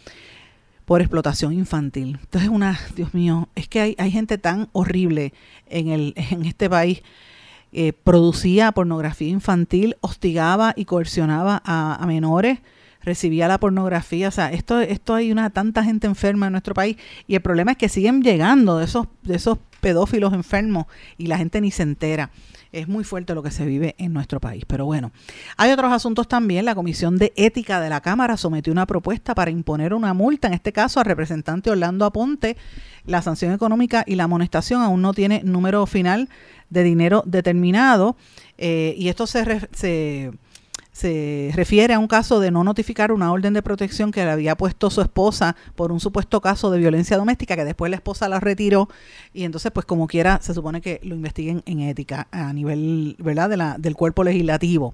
[0.85, 2.19] por explotación infantil.
[2.21, 5.33] Entonces, una, Dios mío, es que hay, hay gente tan horrible
[5.67, 7.01] en, el, en este país.
[7.71, 12.59] Eh, producía pornografía infantil, hostigaba y coercionaba a, a menores
[13.03, 14.27] recibía la pornografía.
[14.27, 17.71] O sea, esto, esto hay una tanta gente enferma en nuestro país y el problema
[17.71, 20.85] es que siguen llegando de esos, de esos pedófilos enfermos
[21.17, 22.31] y la gente ni se entera.
[22.71, 24.63] Es muy fuerte lo que se vive en nuestro país.
[24.65, 25.11] Pero bueno,
[25.57, 26.65] hay otros asuntos también.
[26.65, 30.55] La Comisión de Ética de la Cámara sometió una propuesta para imponer una multa, en
[30.55, 32.57] este caso al representante Orlando Aponte.
[33.05, 36.29] La sanción económica y la amonestación aún no tiene número final
[36.71, 38.15] de dinero determinado.
[38.57, 40.31] Eh, y esto se, se
[40.93, 44.55] se refiere a un caso de no notificar una orden de protección que le había
[44.55, 48.39] puesto su esposa por un supuesto caso de violencia doméstica que después la esposa la
[48.39, 48.87] retiró
[49.33, 53.49] y entonces pues como quiera se supone que lo investiguen en ética a nivel verdad
[53.49, 54.93] de la, del cuerpo legislativo.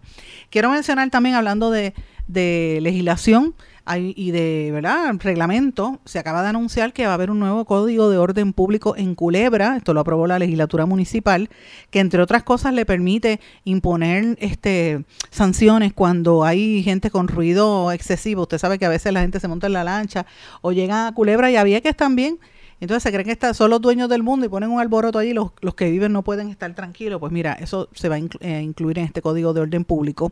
[0.50, 1.94] Quiero mencionar también hablando de,
[2.28, 3.54] de legislación
[3.96, 8.10] y de verdad reglamento, se acaba de anunciar que va a haber un nuevo código
[8.10, 11.50] de orden público en Culebra, esto lo aprobó la legislatura municipal,
[11.90, 18.44] que entre otras cosas le permite imponer este sanciones cuando hay gente con ruido excesivo.
[18.44, 20.26] Usted sabe que a veces la gente se monta en la lancha
[20.62, 22.40] o llega a Culebra y había que también
[22.82, 25.52] entonces se creen que son los dueños del mundo y ponen un alboroto allí, los,
[25.62, 27.20] los que viven no pueden estar tranquilos.
[27.20, 30.32] Pues mira, eso se va a eh, incluir en este código de orden público.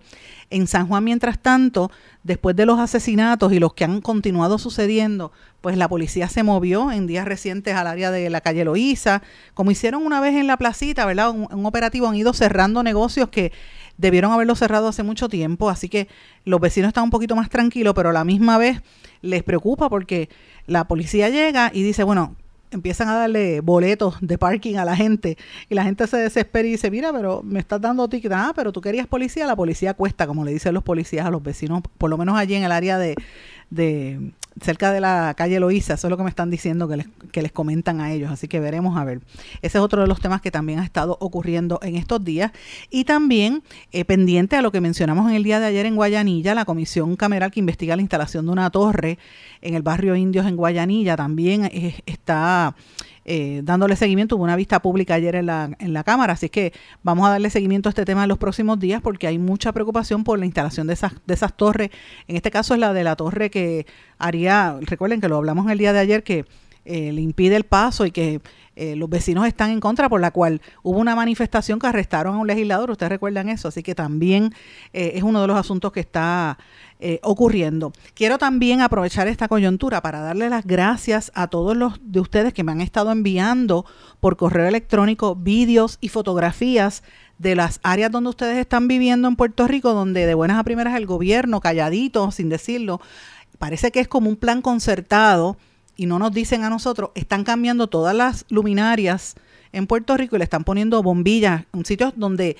[0.49, 1.91] En San Juan, mientras tanto,
[2.23, 6.91] después de los asesinatos y los que han continuado sucediendo, pues la policía se movió
[6.91, 9.21] en días recientes al área de la calle Loíza,
[9.53, 11.31] como hicieron una vez en la placita, ¿verdad?
[11.31, 13.51] Un, un operativo han ido cerrando negocios que
[13.97, 16.07] debieron haberlo cerrado hace mucho tiempo, así que
[16.45, 18.81] los vecinos están un poquito más tranquilos, pero a la misma vez
[19.21, 20.29] les preocupa porque
[20.67, 22.35] la policía llega y dice, bueno,
[22.71, 25.37] empiezan a darle boletos de parking a la gente.
[25.69, 28.71] Y la gente se desespera y dice, mira, pero me estás dando ticket, ah, pero
[28.71, 32.09] tú querías policía, la policía cuesta, como le dicen los policías a los vecinos, por
[32.09, 33.15] lo menos allí en el área de,
[33.69, 37.07] de cerca de la calle Loíza, eso es lo que me están diciendo que les,
[37.31, 39.21] que les comentan a ellos, así que veremos a ver.
[39.61, 42.51] Ese es otro de los temas que también ha estado ocurriendo en estos días
[42.89, 46.55] y también eh, pendiente a lo que mencionamos en el día de ayer en Guayanilla,
[46.55, 49.19] la comisión cameral que investiga la instalación de una torre
[49.61, 51.69] en el barrio Indios en Guayanilla también
[52.05, 52.75] está
[53.29, 54.37] eh, dándole seguimiento.
[54.37, 56.71] Hubo una vista pública ayer en la, en la Cámara, así que
[57.03, 60.23] vamos a darle seguimiento a este tema en los próximos días porque hay mucha preocupación
[60.23, 61.89] por la instalación de esas, de esas torres.
[62.29, 63.85] En este caso es la de la torre que
[64.17, 66.45] haría, recuerden que lo hablamos el día de ayer, que
[66.87, 68.41] eh, le impide el paso y que
[68.75, 72.39] eh, los vecinos están en contra, por la cual hubo una manifestación que arrestaron a
[72.39, 74.53] un legislador, ustedes recuerdan eso, así que también
[74.93, 76.57] es uno de los asuntos que está
[76.99, 77.93] eh, ocurriendo.
[78.15, 82.63] Quiero también aprovechar esta coyuntura para darle las gracias a todos los de ustedes que
[82.63, 83.85] me han estado enviando
[84.19, 87.03] por correo electrónico vídeos y fotografías
[87.37, 90.95] de las áreas donde ustedes están viviendo en Puerto Rico, donde de buenas a primeras
[90.95, 92.99] el gobierno, calladito, sin decirlo,
[93.59, 95.55] parece que es como un plan concertado
[95.97, 99.35] y no nos dicen a nosotros, están cambiando todas las luminarias
[99.73, 102.55] en Puerto Rico y le están poniendo bombillas, un sitio donde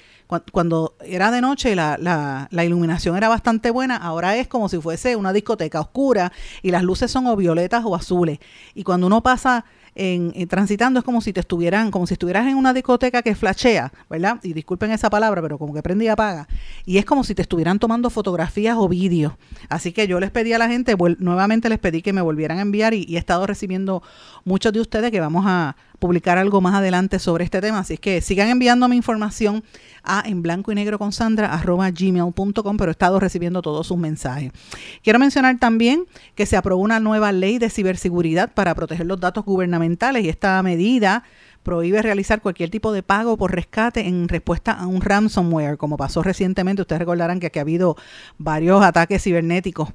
[0.51, 4.79] cuando era de noche la, la, la, iluminación era bastante buena, ahora es como si
[4.79, 8.39] fuese una discoteca oscura y las luces son o violetas o azules.
[8.75, 9.63] Y cuando uno pasa
[9.97, 13.91] en, transitando es como si te estuvieran, como si estuvieras en una discoteca que flashea,
[14.09, 14.39] ¿verdad?
[14.43, 16.47] Y disculpen esa palabra, pero como que prende y apaga.
[16.85, 19.33] Y es como si te estuvieran tomando fotografías o vídeos.
[19.69, 22.61] Así que yo les pedí a la gente, nuevamente les pedí que me volvieran a
[22.61, 24.03] enviar y, y he estado recibiendo
[24.45, 27.79] muchos de ustedes que vamos a publicar algo más adelante sobre este tema.
[27.79, 29.63] Así que sigan enviándome información
[30.03, 33.97] a en blanco y negro con Sandra arroba gmail.com, pero he estado recibiendo todos sus
[33.97, 34.51] mensajes.
[35.03, 39.43] Quiero mencionar también que se aprobó una nueva ley de ciberseguridad para proteger los datos
[39.45, 41.23] gubernamentales y esta medida
[41.67, 46.23] prohíbe realizar cualquier tipo de pago por rescate en respuesta a un ransomware, como pasó
[46.23, 46.81] recientemente.
[46.81, 47.97] Ustedes recordarán que aquí ha habido
[48.37, 49.89] varios ataques cibernéticos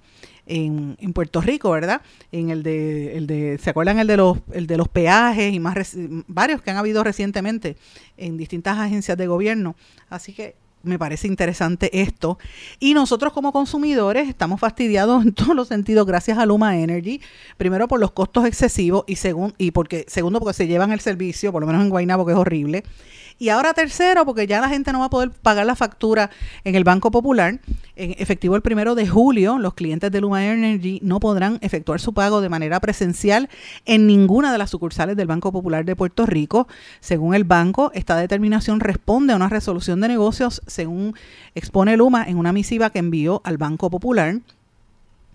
[0.46, 2.02] en, en, Puerto Rico, ¿verdad?
[2.32, 5.60] En el de, el de, ¿se acuerdan el de los, el de los peajes y
[5.60, 7.76] más varios que han habido recientemente
[8.16, 9.76] en distintas agencias de gobierno?
[10.08, 12.38] Así que me parece interesante esto.
[12.80, 17.20] Y nosotros como consumidores estamos fastidiados en todos los sentidos gracias a Luma Energy.
[17.56, 21.52] Primero por los costos excesivos y, segundo y porque, segundo porque se llevan el servicio,
[21.52, 22.84] por lo menos en Guaynabo que es horrible.
[23.38, 26.30] Y ahora tercero, porque ya la gente no va a poder pagar la factura
[26.64, 27.60] en el Banco Popular.
[27.96, 32.14] En efectivo el primero de julio, los clientes de Luma Energy no podrán efectuar su
[32.14, 33.48] pago de manera presencial
[33.84, 36.68] en ninguna de las sucursales del Banco Popular de Puerto Rico.
[37.00, 41.14] Según el banco, esta determinación responde a una resolución de negocios, según
[41.54, 44.36] expone Luma en una misiva que envió al Banco Popular.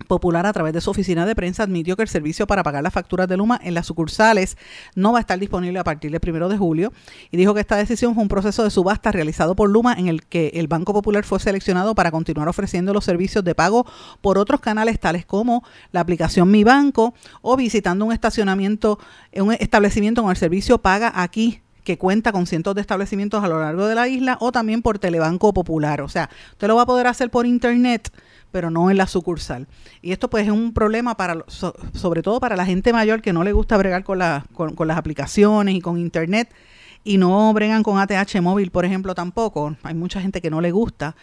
[0.06, 2.92] Popular a través de su oficina de prensa admitió que el servicio para pagar las
[2.92, 4.56] facturas de Luma en las sucursales
[4.94, 6.92] no va a estar disponible a partir del primero de julio
[7.30, 10.24] y dijo que esta decisión fue un proceso de subasta realizado por Luma en el
[10.24, 13.86] que el Banco Popular fue seleccionado para continuar ofreciendo los servicios de pago
[14.20, 18.98] por otros canales tales como la aplicación Mi Banco o visitando un estacionamiento,
[19.34, 23.60] un establecimiento con el servicio Paga aquí que cuenta con cientos de establecimientos a lo
[23.60, 26.02] largo de la isla o también por Telebanco Popular.
[26.02, 28.12] O sea, usted lo va a poder hacer por internet
[28.50, 29.66] pero no en la sucursal.
[30.02, 33.44] Y esto pues es un problema para sobre todo para la gente mayor que no
[33.44, 36.50] le gusta bregar con, la, con, con, las aplicaciones y con internet
[37.04, 39.76] y no bregan con ATH móvil, por ejemplo, tampoco.
[39.82, 41.16] Hay mucha gente que no le gusta.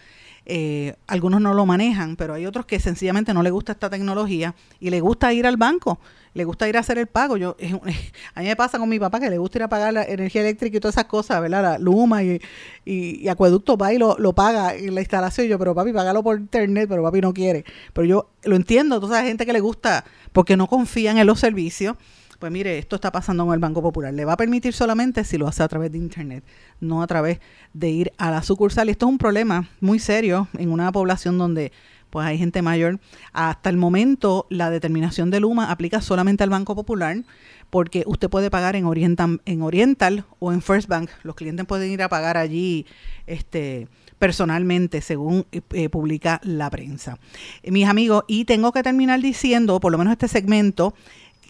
[0.48, 4.54] Eh, algunos no lo manejan, pero hay otros que sencillamente no le gusta esta tecnología
[4.78, 5.98] y le gusta ir al banco,
[6.34, 7.36] le gusta ir a hacer el pago.
[7.36, 7.56] Yo,
[8.34, 10.42] a mí me pasa con mi papá que le gusta ir a pagar la energía
[10.42, 11.62] eléctrica y todas esas cosas, ¿verdad?
[11.62, 12.40] La Luma y,
[12.84, 15.48] y, Acueducto va y lo, lo, paga en la instalación.
[15.48, 17.64] yo, pero papi, págalo por internet, pero papi no quiere.
[17.92, 21.40] Pero yo lo entiendo, toda esa gente que le gusta porque no confían en los
[21.40, 21.96] servicios
[22.38, 24.12] pues mire, esto está pasando en el Banco Popular.
[24.12, 26.44] Le va a permitir solamente si lo hace a través de Internet,
[26.80, 27.40] no a través
[27.72, 28.88] de ir a la sucursal.
[28.88, 31.72] Y esto es un problema muy serio en una población donde
[32.10, 33.00] pues hay gente mayor.
[33.32, 37.24] Hasta el momento la determinación de Luma aplica solamente al Banco Popular
[37.70, 41.10] porque usted puede pagar en Oriental, en Oriental o en First Bank.
[41.22, 42.86] Los clientes pueden ir a pagar allí
[43.26, 47.18] este personalmente, según eh, publica la prensa.
[47.64, 50.94] mis amigos, y tengo que terminar diciendo, por lo menos este segmento,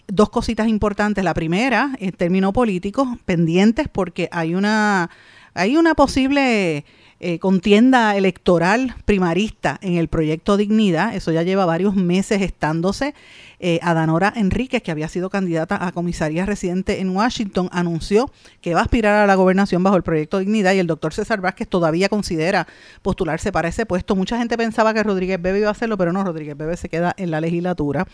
[0.07, 1.23] dos cositas importantes.
[1.23, 5.09] La primera, en términos políticos, pendientes porque hay una,
[5.53, 6.85] hay una posible
[7.19, 11.15] eh, contienda electoral primarista en el proyecto Dignidad.
[11.15, 13.15] Eso ya lleva varios meses estándose.
[13.59, 18.31] Eh, Adanora Enríquez, que había sido candidata a comisaría residente en Washington, anunció
[18.61, 21.41] que va a aspirar a la gobernación bajo el proyecto Dignidad y el doctor César
[21.41, 22.67] Vázquez todavía considera
[23.01, 24.15] postularse para ese puesto.
[24.15, 27.15] Mucha gente pensaba que Rodríguez Bebe iba a hacerlo, pero no, Rodríguez Bebe se queda
[27.17, 28.05] en la legislatura.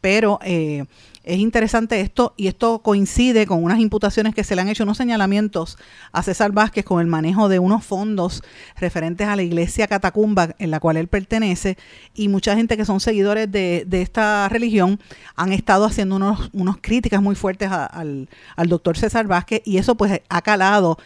[0.00, 0.84] Pero eh,
[1.22, 4.96] es interesante esto y esto coincide con unas imputaciones que se le han hecho, unos
[4.96, 5.76] señalamientos
[6.12, 8.42] a César Vázquez con el manejo de unos fondos
[8.76, 11.76] referentes a la iglesia catacumba en la cual él pertenece
[12.14, 14.98] y mucha gente que son seguidores de, esta religión
[15.36, 19.96] han estado haciendo unos, unos críticas muy fuertes al, al doctor César Vázquez y eso
[19.96, 20.96] pues ha calado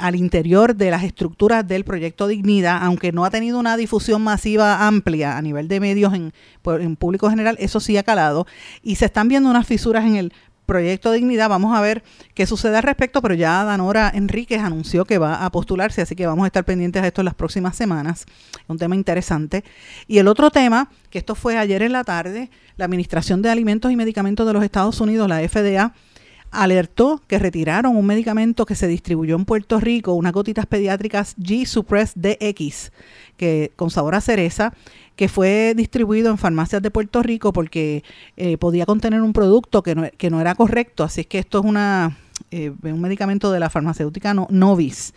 [0.00, 4.86] al interior de las estructuras del proyecto Dignidad, aunque no ha tenido una difusión masiva
[4.86, 6.32] amplia a nivel de medios en,
[6.64, 8.46] en público general, eso sí ha calado
[8.82, 10.32] y se están viendo unas fisuras en el
[10.70, 11.48] proyecto Dignidad.
[11.48, 15.50] Vamos a ver qué sucede al respecto, pero ya Danora Enríquez anunció que va a
[15.50, 18.24] postularse, así que vamos a estar pendientes de esto en las próximas semanas.
[18.68, 19.64] Un tema interesante.
[20.06, 23.90] Y el otro tema, que esto fue ayer en la tarde, la Administración de Alimentos
[23.90, 25.92] y Medicamentos de los Estados Unidos, la FDA,
[26.50, 32.12] alertó que retiraron un medicamento que se distribuyó en Puerto Rico, unas gotitas pediátricas G-Suppress
[32.16, 32.92] DX,
[33.36, 34.74] que, con sabor a cereza,
[35.16, 38.02] que fue distribuido en farmacias de Puerto Rico porque
[38.36, 41.04] eh, podía contener un producto que no, que no, era correcto.
[41.04, 42.16] Así es que esto es una,
[42.50, 45.14] eh, un medicamento de la farmacéutica Novis.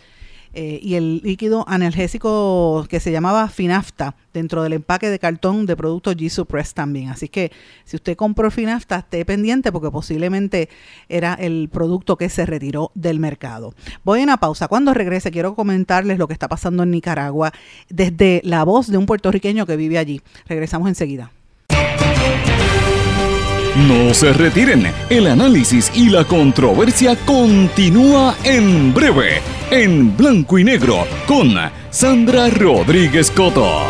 [0.56, 5.76] Eh, y el líquido analgésico que se llamaba Finafta dentro del empaque de cartón de
[5.76, 7.08] productos G-Suppress también.
[7.08, 7.50] Así que
[7.84, 10.68] si usted compró Finafta, esté pendiente porque posiblemente
[11.08, 13.74] era el producto que se retiró del mercado.
[14.04, 14.68] Voy a una pausa.
[14.68, 17.52] Cuando regrese quiero comentarles lo que está pasando en Nicaragua
[17.88, 20.20] desde la voz de un puertorriqueño que vive allí.
[20.46, 21.32] Regresamos enseguida.
[23.76, 29.42] No se retiren, el análisis y la controversia continúa en breve,
[29.74, 31.52] en blanco y negro, con
[31.90, 33.82] Sandra Rodríguez Coto.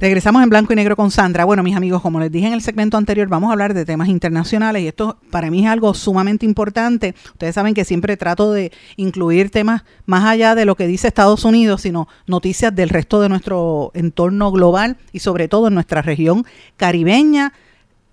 [0.00, 1.44] Regresamos en blanco y negro con Sandra.
[1.44, 4.08] Bueno, mis amigos, como les dije en el segmento anterior, vamos a hablar de temas
[4.08, 7.16] internacionales y esto para mí es algo sumamente importante.
[7.32, 11.44] Ustedes saben que siempre trato de incluir temas más allá de lo que dice Estados
[11.44, 16.46] Unidos, sino noticias del resto de nuestro entorno global y sobre todo en nuestra región
[16.76, 17.52] caribeña,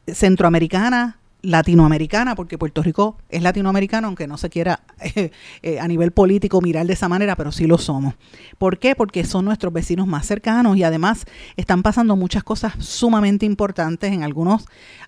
[0.08, 5.32] centroamericana, latinoamericana, porque Puerto Rico es latinoamericano, aunque no se quiera eh,
[5.62, 8.16] eh, a nivel político mirar de esa manera, pero sí lo somos.
[8.58, 8.96] ¿Por qué?
[8.96, 11.26] Porque son nuestros vecinos más cercanos y además
[11.56, 14.66] están pasando muchas cosas sumamente importantes en algunos,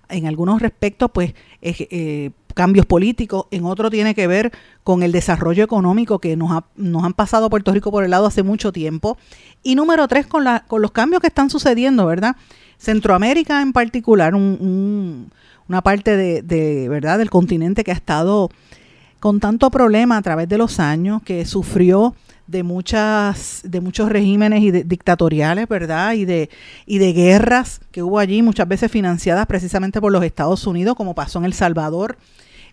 [0.08, 4.52] en algunos respectos, pues eh, cambios políticos, en otro tiene que ver
[4.84, 8.42] con el desarrollo económico que nos, nos han pasado Puerto Rico por el lado hace
[8.42, 9.18] mucho tiempo.
[9.62, 12.36] Y número tres, con, la, con los cambios que están sucediendo, ¿verdad?
[12.78, 15.32] Centroamérica en particular, un
[15.68, 18.50] una parte de, verdad del continente que ha estado
[19.20, 22.14] con tanto problema a través de los años, que sufrió
[22.46, 26.14] de muchas de muchos regímenes y dictatoriales, ¿verdad?
[26.14, 26.48] Y de
[26.86, 31.14] y de guerras que hubo allí, muchas veces financiadas precisamente por los Estados Unidos, como
[31.14, 32.16] pasó en El Salvador,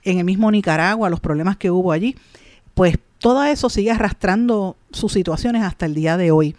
[0.04, 2.16] en el mismo Nicaragua, los problemas que hubo allí.
[2.74, 6.56] Pues todo eso sigue arrastrando sus situaciones hasta el día de hoy.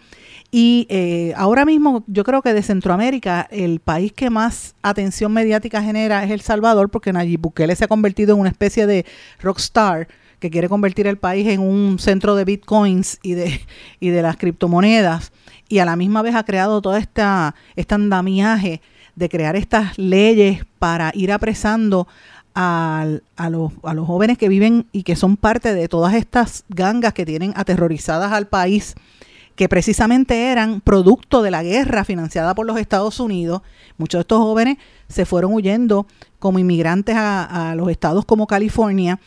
[0.49, 5.83] Y eh, ahora mismo yo creo que de Centroamérica el país que más atención mediática
[5.83, 9.05] genera es El Salvador, porque Nayib Bukele se ha convertido en una especie de
[9.41, 10.07] rockstar
[10.39, 13.59] que quiere convertir el país en un centro de bitcoins y de,
[13.99, 15.31] y de las criptomonedas.
[15.67, 18.81] Y a la misma vez ha creado todo esta, este andamiaje
[19.15, 22.07] de crear estas leyes para ir apresando
[22.55, 23.05] a,
[23.51, 27.25] los, a los jóvenes que viven y que son parte de todas estas gangas que
[27.25, 28.95] tienen aterrorizadas al país
[29.57, 33.63] que precisamente eran producto de la guerra financiada por los Estados Unidos.
[33.97, 34.77] Muchos de estos jóvenes
[35.09, 36.05] se fueron huyendo
[36.37, 39.19] como inmigrantes a, los estados como California.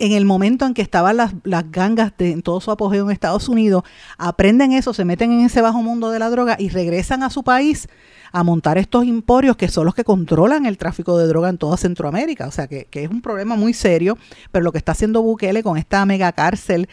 [0.00, 1.32] En el momento en que estaban las,
[1.70, 3.84] gangas de, en todo su apogeo en Estados Unidos,
[4.18, 7.44] aprenden eso, se meten en ese bajo mundo de la droga y regresan a su
[7.44, 7.88] país
[8.32, 11.76] a montar estos emporios que son los que controlan el tráfico de droga en toda
[11.76, 12.48] Centroamérica.
[12.48, 14.18] O sea que, que es un problema muy serio,
[14.50, 16.88] pero lo que está haciendo Bukele con esta mega cárcel,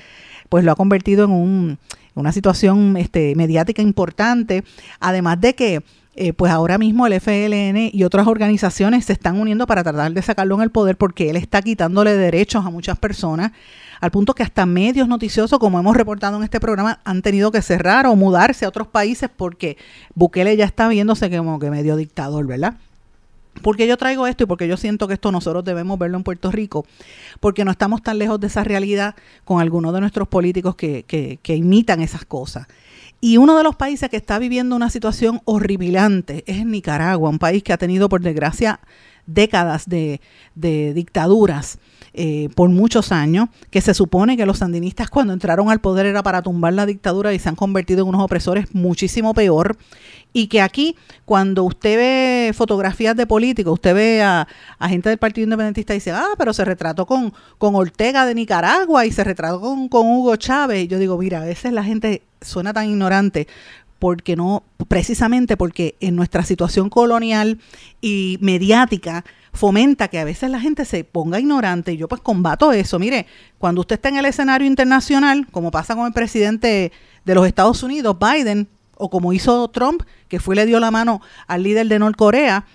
[0.49, 1.79] pues lo ha convertido en un,
[2.19, 4.63] una situación este, mediática importante,
[4.99, 5.83] además de que
[6.19, 10.21] eh, pues ahora mismo el FLN y otras organizaciones se están uniendo para tratar de
[10.23, 13.51] sacarlo en el poder porque él está quitándole derechos a muchas personas,
[14.01, 17.61] al punto que hasta medios noticiosos, como hemos reportado en este programa, han tenido que
[17.61, 19.77] cerrar o mudarse a otros países porque
[20.15, 22.77] Bukele ya está viéndose como que medio dictador, ¿verdad?
[23.61, 26.51] Porque yo traigo esto y porque yo siento que esto nosotros debemos verlo en Puerto
[26.51, 26.85] Rico?
[27.39, 31.39] Porque no estamos tan lejos de esa realidad con algunos de nuestros políticos que, que,
[31.41, 32.67] que imitan esas cosas.
[33.19, 37.63] Y uno de los países que está viviendo una situación horripilante es Nicaragua, un país
[37.63, 38.79] que ha tenido, por desgracia,
[39.27, 40.21] décadas de,
[40.55, 41.79] dictaduras
[42.13, 46.23] eh, por muchos años, que se supone que los sandinistas cuando entraron al poder era
[46.23, 49.77] para tumbar la dictadura y se han convertido en unos opresores muchísimo peor
[50.33, 54.47] y que aquí, cuando usted ve fotografías de políticos, usted ve a,
[54.87, 59.05] gente del Partido Independentista y dice, ah, pero se retrató con, con Ortega de Nicaragua
[59.05, 60.83] y se retrató con, con Hugo Chávez.
[60.83, 63.47] Y yo digo, mira, a veces la gente suena tan ignorante
[63.99, 67.59] porque no, precisamente porque en nuestra situación colonial
[67.99, 72.71] y mediática fomenta que a veces la gente se ponga ignorante y yo pues combato
[72.71, 72.99] eso.
[72.99, 73.25] Mire,
[73.57, 76.91] cuando usted está en el escenario internacional, como pasa con el presidente
[77.25, 78.67] de los Estados Unidos, Biden,
[78.97, 82.65] o como hizo Trump, que fue y le dio la mano al líder de Norcorea,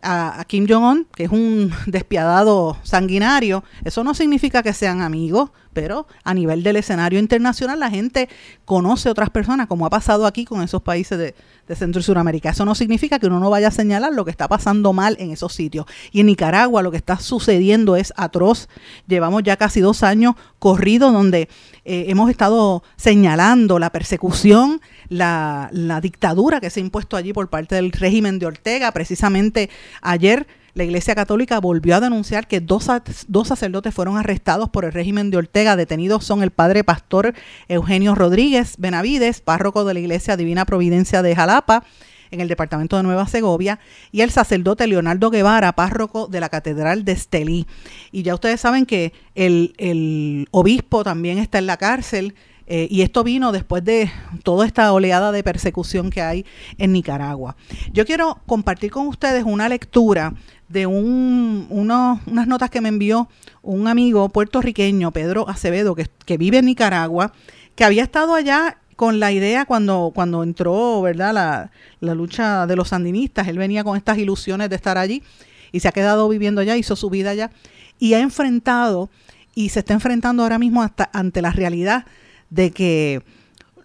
[0.00, 5.50] a, a Kim Jong-un, que es un despiadado sanguinario, eso no significa que sean amigos,
[5.72, 8.28] pero a nivel del escenario internacional la gente
[8.64, 11.34] conoce otras personas, como ha pasado aquí con esos países de,
[11.68, 12.50] de Centro y Suramérica.
[12.50, 15.30] Eso no significa que uno no vaya a señalar lo que está pasando mal en
[15.30, 15.86] esos sitios.
[16.10, 18.68] Y en Nicaragua lo que está sucediendo es atroz.
[19.06, 21.48] Llevamos ya casi dos años corridos donde
[21.90, 27.48] eh, hemos estado señalando la persecución, la, la dictadura que se ha impuesto allí por
[27.48, 28.92] parte del régimen de Ortega.
[28.92, 29.70] Precisamente
[30.02, 32.88] ayer la Iglesia Católica volvió a denunciar que dos,
[33.26, 35.76] dos, sacerdotes fueron arrestados por el régimen de Ortega.
[35.76, 37.34] Detenidos son el padre pastor
[37.68, 41.84] Eugenio Rodríguez Benavides, párroco de la Iglesia Divina Providencia de Jalapa,
[42.30, 43.78] en el departamento de Nueva Segovia,
[44.12, 47.66] y el sacerdote Leonardo Guevara, párroco de la Catedral de Estelí.
[48.12, 52.34] Y ya ustedes saben que el, el obispo también está en la cárcel.
[52.70, 54.10] Eh, y esto vino después de
[54.42, 56.44] toda esta oleada de persecución que hay
[56.76, 57.56] en Nicaragua.
[57.94, 60.34] Yo quiero compartir con ustedes una lectura
[60.68, 63.28] de un, unas notas que me envió
[63.62, 67.32] un amigo puertorriqueño, Pedro Acevedo, que, que, vive en Nicaragua,
[67.74, 71.70] que había estado allá con la idea cuando, cuando entró ¿verdad?
[72.00, 73.46] La, lucha de los sandinistas.
[73.46, 75.22] Él venía con estas ilusiones de estar allí
[75.70, 77.52] y se ha quedado viviendo allá, hizo su vida allá
[78.00, 79.08] y ha enfrentado
[79.54, 82.06] y se está enfrentando ahora mismo hasta ante la realidad
[82.50, 83.22] de que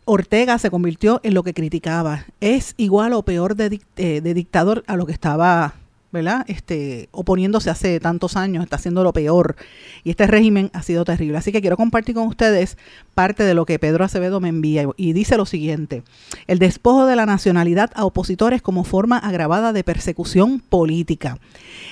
[0.05, 2.25] Ortega se convirtió en lo que criticaba.
[2.41, 5.75] Es igual o peor de, eh, de dictador a lo que estaba
[6.13, 6.45] ¿verdad?
[6.47, 9.55] Este, oponiéndose hace tantos años, está haciendo lo peor.
[10.03, 11.37] Y este régimen ha sido terrible.
[11.37, 12.77] Así que quiero compartir con ustedes
[13.15, 14.87] parte de lo que Pedro Acevedo me envía.
[14.95, 16.03] Y dice lo siguiente,
[16.47, 21.39] el despojo de la nacionalidad a opositores como forma agravada de persecución política.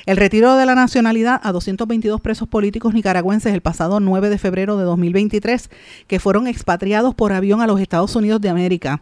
[0.06, 4.78] El retiro de la nacionalidad a 222 presos políticos nicaragüenses el pasado 9 de febrero
[4.78, 5.70] de 2023,
[6.06, 9.02] que fueron expatriados por avión a los Estados Unidos de América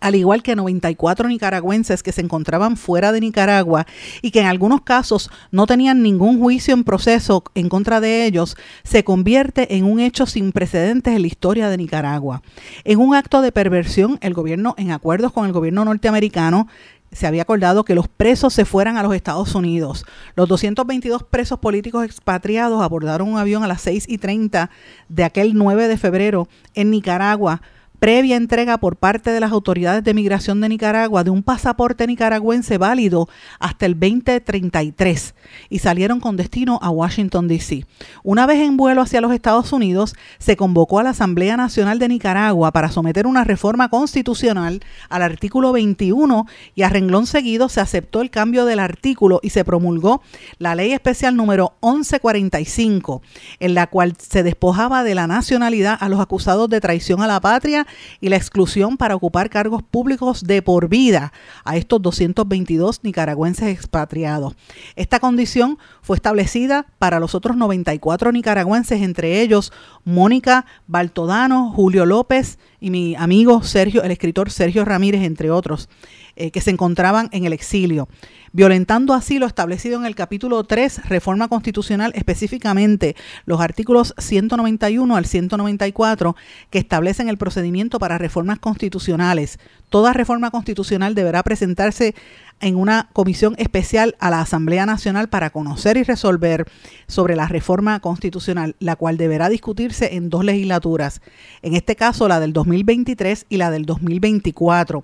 [0.00, 3.86] al igual que 94 nicaragüenses que se encontraban fuera de Nicaragua
[4.20, 8.56] y que en algunos casos no tenían ningún juicio en proceso en contra de ellos,
[8.82, 12.42] se convierte en un hecho sin precedentes en la historia de Nicaragua.
[12.84, 16.68] En un acto de perversión, el gobierno, en acuerdos con el gobierno norteamericano,
[17.12, 20.06] se había acordado que los presos se fueran a los Estados Unidos.
[20.34, 24.70] Los 222 presos políticos expatriados abordaron un avión a las 6 y 30
[25.08, 27.60] de aquel 9 de febrero en Nicaragua
[28.02, 32.76] previa entrega por parte de las autoridades de migración de Nicaragua de un pasaporte nicaragüense
[32.76, 33.28] válido
[33.60, 35.36] hasta el 2033
[35.70, 37.86] y salieron con destino a Washington, D.C.
[38.24, 42.08] Una vez en vuelo hacia los Estados Unidos, se convocó a la Asamblea Nacional de
[42.08, 48.20] Nicaragua para someter una reforma constitucional al artículo 21 y a renglón seguido se aceptó
[48.20, 50.22] el cambio del artículo y se promulgó
[50.58, 53.22] la ley especial número 1145,
[53.60, 57.40] en la cual se despojaba de la nacionalidad a los acusados de traición a la
[57.40, 57.86] patria
[58.20, 61.32] y la exclusión para ocupar cargos públicos de por vida
[61.64, 64.54] a estos 222 nicaragüenses expatriados.
[64.96, 69.72] Esta condición fue establecida para los otros 94 nicaragüenses, entre ellos
[70.04, 75.88] Mónica Baltodano, Julio López y mi amigo Sergio, el escritor Sergio Ramírez, entre otros,
[76.36, 78.08] eh, que se encontraban en el exilio
[78.52, 83.16] violentando así lo establecido en el capítulo 3, reforma constitucional, específicamente
[83.46, 86.36] los artículos 191 al 194,
[86.70, 89.58] que establecen el procedimiento para reformas constitucionales.
[89.88, 92.14] Toda reforma constitucional deberá presentarse
[92.60, 96.66] en una comisión especial a la Asamblea Nacional para conocer y resolver
[97.08, 101.20] sobre la reforma constitucional, la cual deberá discutirse en dos legislaturas,
[101.62, 105.02] en este caso la del 2023 y la del 2024.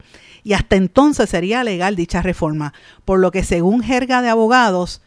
[0.49, 2.73] Y hasta entonces sería legal dicha reforma,
[3.05, 5.03] por lo que según jerga de abogados,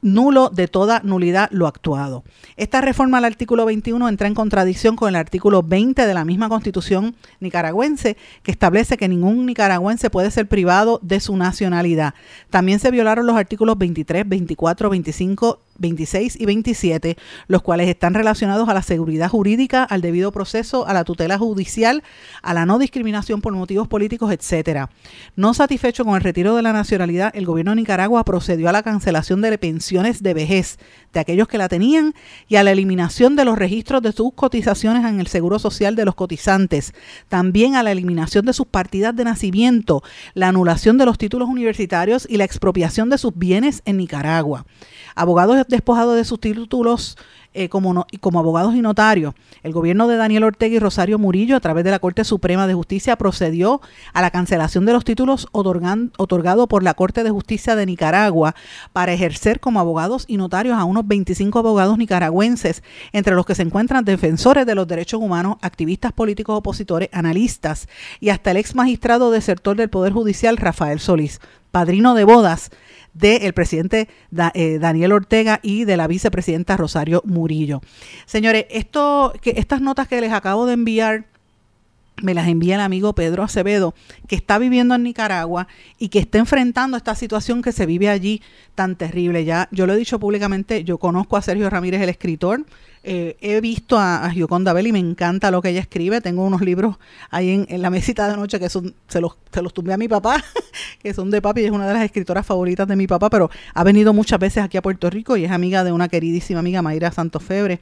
[0.00, 2.24] nulo de toda nulidad lo actuado.
[2.56, 6.48] Esta reforma al artículo 21 entra en contradicción con el artículo 20 de la misma
[6.48, 12.14] constitución nicaragüense que establece que ningún nicaragüense puede ser privado de su nacionalidad.
[12.48, 17.16] También se violaron los artículos 23, 24, 25 26 y 27,
[17.46, 22.02] los cuales están relacionados a la seguridad jurídica, al debido proceso, a la tutela judicial,
[22.42, 24.90] a la no discriminación por motivos políticos, etcétera.
[25.36, 28.82] No satisfecho con el retiro de la nacionalidad, el gobierno de Nicaragua procedió a la
[28.82, 30.78] cancelación de pensiones de vejez
[31.12, 32.14] de aquellos que la tenían
[32.48, 36.04] y a la eliminación de los registros de sus cotizaciones en el Seguro Social de
[36.04, 36.94] los cotizantes,
[37.28, 40.02] también a la eliminación de sus partidas de nacimiento,
[40.34, 44.66] la anulación de los títulos universitarios y la expropiación de sus bienes en Nicaragua.
[45.14, 47.16] Abogados despojados de sus títulos
[47.54, 49.34] eh, como, como abogados y notarios.
[49.62, 52.72] El gobierno de Daniel Ortega y Rosario Murillo, a través de la Corte Suprema de
[52.72, 53.82] Justicia, procedió
[54.14, 58.54] a la cancelación de los títulos otorgados por la Corte de Justicia de Nicaragua
[58.94, 62.82] para ejercer como abogados y notarios a unos 25 abogados nicaragüenses,
[63.12, 67.86] entre los que se encuentran defensores de los derechos humanos, activistas políticos opositores, analistas
[68.18, 71.38] y hasta el ex magistrado desertor del Poder Judicial, Rafael Solís,
[71.70, 72.70] padrino de bodas
[73.14, 74.08] del presidente
[74.54, 77.80] eh, Daniel Ortega y de la vicepresidenta Rosario Murillo.
[78.26, 81.31] Señores, esto, que estas notas que les acabo de enviar
[82.22, 83.94] me las envía el amigo Pedro Acevedo,
[84.28, 88.42] que está viviendo en Nicaragua y que está enfrentando esta situación que se vive allí
[88.74, 89.44] tan terrible.
[89.44, 92.64] Ya yo lo he dicho públicamente, yo conozco a Sergio Ramírez, el escritor,
[93.04, 96.20] eh, he visto a, a Gioconda Bell y me encanta lo que ella escribe.
[96.20, 96.96] Tengo unos libros
[97.30, 100.06] ahí en, la mesita de noche que son, se los, se los tumbé a mi
[100.06, 100.42] papá,
[101.02, 103.50] que son de papi y es una de las escritoras favoritas de mi papá, pero
[103.74, 106.82] ha venido muchas veces aquí a Puerto Rico y es amiga de una queridísima amiga,
[106.82, 107.80] Mayra Santos Febre.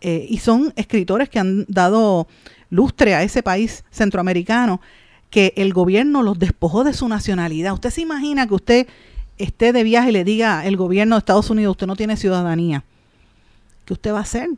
[0.00, 2.26] Eh, y son escritores que han dado
[2.70, 4.80] lustre a ese país centroamericano
[5.30, 7.74] que el gobierno los despojó de su nacionalidad.
[7.74, 8.86] Usted se imagina que usted
[9.38, 12.84] esté de viaje y le diga el gobierno de Estados Unidos, usted no tiene ciudadanía
[13.86, 14.50] ¿qué usted va a hacer?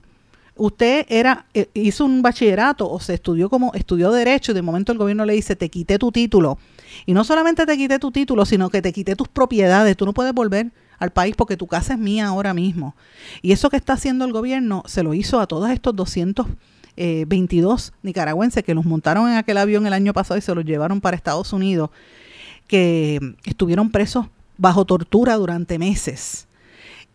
[0.57, 4.91] Usted era, eh, hizo un bachillerato o se estudió como, estudió derecho y de momento
[4.91, 6.59] el gobierno le dice, te quité tu título.
[7.07, 9.97] Y no solamente te quité tu título, sino que te quité tus propiedades.
[9.97, 12.97] Tú no puedes volver al país porque tu casa es mía ahora mismo.
[13.41, 16.57] Y eso que está haciendo el gobierno se lo hizo a todos estos 222
[17.01, 17.27] eh,
[18.03, 21.17] nicaragüenses que los montaron en aquel avión el año pasado y se los llevaron para
[21.17, 21.91] Estados Unidos,
[22.67, 24.27] que estuvieron presos
[24.57, 26.49] bajo tortura durante meses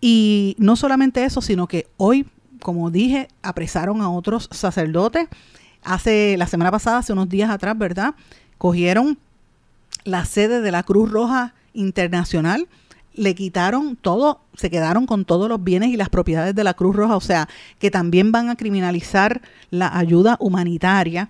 [0.06, 2.28] y no solamente eso, sino que hoy,
[2.62, 5.30] como dije, apresaron a otros sacerdotes.
[5.82, 8.14] Hace la semana pasada, hace unos días atrás, ¿verdad?
[8.58, 9.18] Cogieron
[10.04, 12.68] la sede de la Cruz Roja Internacional,
[13.14, 16.96] le quitaron todo, se quedaron con todos los bienes y las propiedades de la Cruz
[16.96, 17.48] Roja, o sea,
[17.80, 21.30] que también van a criminalizar la ayuda humanitaria.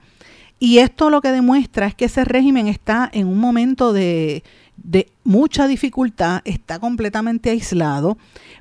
[0.59, 4.43] Y esto lo que demuestra es que ese régimen está en un momento de,
[4.77, 8.17] de mucha dificultad, está completamente aislado,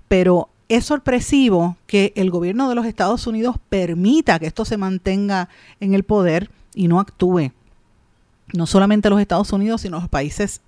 [0.09, 5.49] pero es sorpresivo que el gobierno de los Estados Unidos permita que esto se mantenga
[5.81, 7.53] en el poder y no actúe.
[8.53, 10.61] No solamente los Estados Unidos, sino los países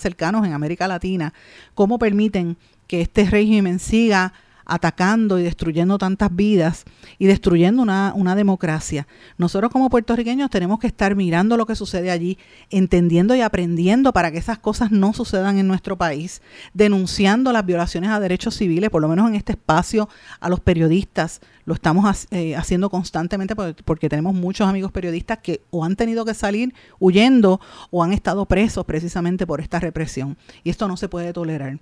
[0.00, 1.32] cercanos en América Latina,
[1.74, 2.56] cómo permiten
[2.86, 4.32] que este régimen siga
[4.68, 6.84] atacando y destruyendo tantas vidas
[7.18, 9.08] y destruyendo una, una democracia.
[9.38, 12.38] Nosotros como puertorriqueños tenemos que estar mirando lo que sucede allí,
[12.70, 16.42] entendiendo y aprendiendo para que esas cosas no sucedan en nuestro país,
[16.74, 20.08] denunciando las violaciones a derechos civiles, por lo menos en este espacio,
[20.38, 21.40] a los periodistas.
[21.64, 23.54] Lo estamos eh, haciendo constantemente
[23.84, 27.60] porque tenemos muchos amigos periodistas que o han tenido que salir huyendo
[27.90, 30.36] o han estado presos precisamente por esta represión.
[30.64, 31.78] Y esto no se puede tolerar.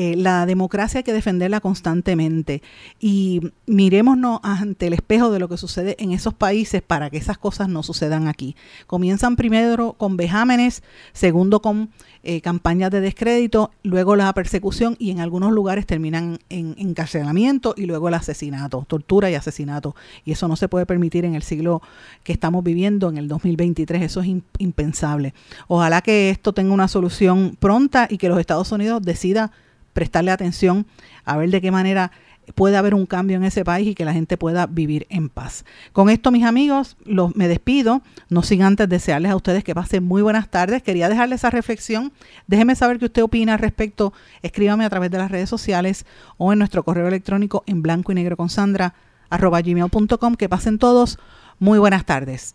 [0.00, 2.62] Eh, la democracia hay que defenderla constantemente
[3.00, 7.36] y mirémonos ante el espejo de lo que sucede en esos países para que esas
[7.36, 8.54] cosas no sucedan aquí.
[8.86, 11.90] Comienzan primero con vejámenes, segundo con
[12.22, 17.86] eh, campañas de descrédito, luego la persecución y en algunos lugares terminan en encarcelamiento y
[17.86, 19.96] luego el asesinato, tortura y asesinato.
[20.24, 21.82] Y eso no se puede permitir en el siglo
[22.22, 24.28] que estamos viviendo, en el 2023, eso es
[24.58, 25.34] impensable.
[25.66, 29.50] Ojalá que esto tenga una solución pronta y que los Estados Unidos decida
[29.98, 30.86] prestarle atención
[31.24, 32.12] a ver de qué manera
[32.54, 35.64] puede haber un cambio en ese país y que la gente pueda vivir en paz.
[35.92, 40.04] Con esto, mis amigos, los, me despido, no sin antes desearles a ustedes que pasen
[40.04, 40.84] muy buenas tardes.
[40.84, 42.12] Quería dejarles esa reflexión.
[42.46, 44.12] Déjeme saber qué usted opina al respecto.
[44.42, 48.14] Escríbame a través de las redes sociales o en nuestro correo electrónico en blanco y
[48.14, 48.94] negro con Sandra
[49.30, 50.36] arroba gmail.com.
[50.36, 51.18] Que pasen todos
[51.58, 52.54] muy buenas tardes.